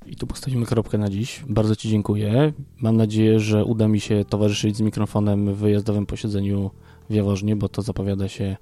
I 0.06 0.16
tu 0.16 0.28
postawimy 0.28 0.66
kropkę 0.66 0.98
na 0.98 1.10
dziś. 1.10 1.44
Bardzo 1.50 1.76
Ci 1.76 1.90
dziękuję. 1.90 2.54
Mam 2.82 2.98
nadzieję, 2.98 3.40
że 3.40 3.66
uda 3.66 3.88
mi 3.88 4.00
się 4.00 4.26
towarzyszyć 4.26 4.78
z 4.78 4.82
mikrofonem 4.82 5.54
w 5.54 5.58
wyjazdowym 5.58 6.06
posiedzeniu 6.06 6.72
w 7.10 7.14
Jaworznie, 7.14 7.56
bo 7.56 7.70
to 7.70 7.82
zapowiada 7.82 8.28
się 8.28 8.58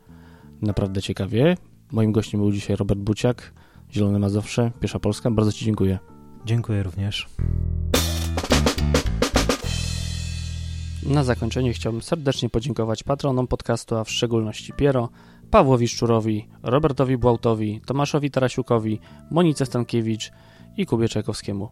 naprawdę 0.62 1.02
ciekawie. 1.02 1.58
Moim 1.92 2.12
gościem 2.12 2.40
był 2.40 2.52
dzisiaj 2.52 2.76
Robert 2.76 3.00
Buciak, 3.00 3.54
Zielone 3.92 4.20
Mazowsze, 4.20 4.72
Piesza 4.80 5.00
Polska. 5.00 5.32
Bardzo 5.32 5.52
Ci 5.52 5.66
dziękuję. 5.66 6.00
Dziękuję 6.46 6.84
również. 6.84 7.28
Na 11.04 11.24
zakończenie 11.24 11.74
chciałbym 11.74 12.02
serdecznie 12.02 12.50
podziękować 12.50 13.04
patronom 13.04 13.48
podcastu, 13.48 13.96
a 13.96 14.04
w 14.04 14.12
szczególności 14.12 14.74
Piero, 14.74 15.10
Pawłowi 15.52 15.88
Szczurowi, 15.88 16.48
Robertowi 16.64 17.18
Błautowi, 17.18 17.82
Tomaszowi 17.86 18.32
Tarasiukowi, 18.32 19.00
Monice 19.32 19.66
Stankiewicz 19.66 20.32
i 20.78 20.86
Kubie 20.86 21.10
Czajkowskiemu. 21.10 21.70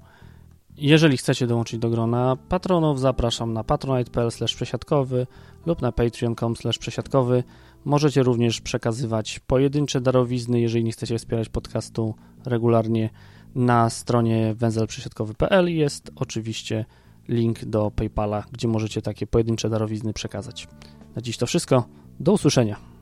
Jeżeli 0.78 1.18
chcecie 1.18 1.48
dołączyć 1.48 1.80
do 1.80 1.90
grona 1.90 2.36
patronów, 2.50 3.00
zapraszam 3.00 3.54
na 3.54 3.64
patronite.pl 3.64 4.30
przesiadkowy 4.46 5.28
lub 5.66 5.82
na 5.82 5.92
patreon.com 5.92 6.54
przesiadkowy. 6.80 7.44
Możecie 7.86 8.24
również 8.24 8.62
przekazywać 8.62 9.40
pojedyncze 9.40 10.02
darowizny, 10.02 10.62
jeżeli 10.62 10.84
nie 10.84 10.92
chcecie 10.92 11.18
wspierać 11.18 11.50
podcastu 11.50 12.16
regularnie. 12.46 13.10
Na 13.56 13.90
stronie 13.90 14.54
węzelprzesiadkowy.pl 14.56 15.76
jest 15.76 16.12
oczywiście 16.16 16.86
link 17.28 17.66
do 17.66 17.92
PayPala, 17.92 18.44
gdzie 18.52 18.68
możecie 18.68 19.02
takie 19.02 19.28
pojedyncze 19.28 19.70
darowizny 19.70 20.14
przekazać. 20.14 20.68
Na 21.16 21.22
dziś 21.22 21.38
to 21.38 21.46
wszystko. 21.46 21.84
Do 22.20 22.32
usłyszenia. 22.32 22.97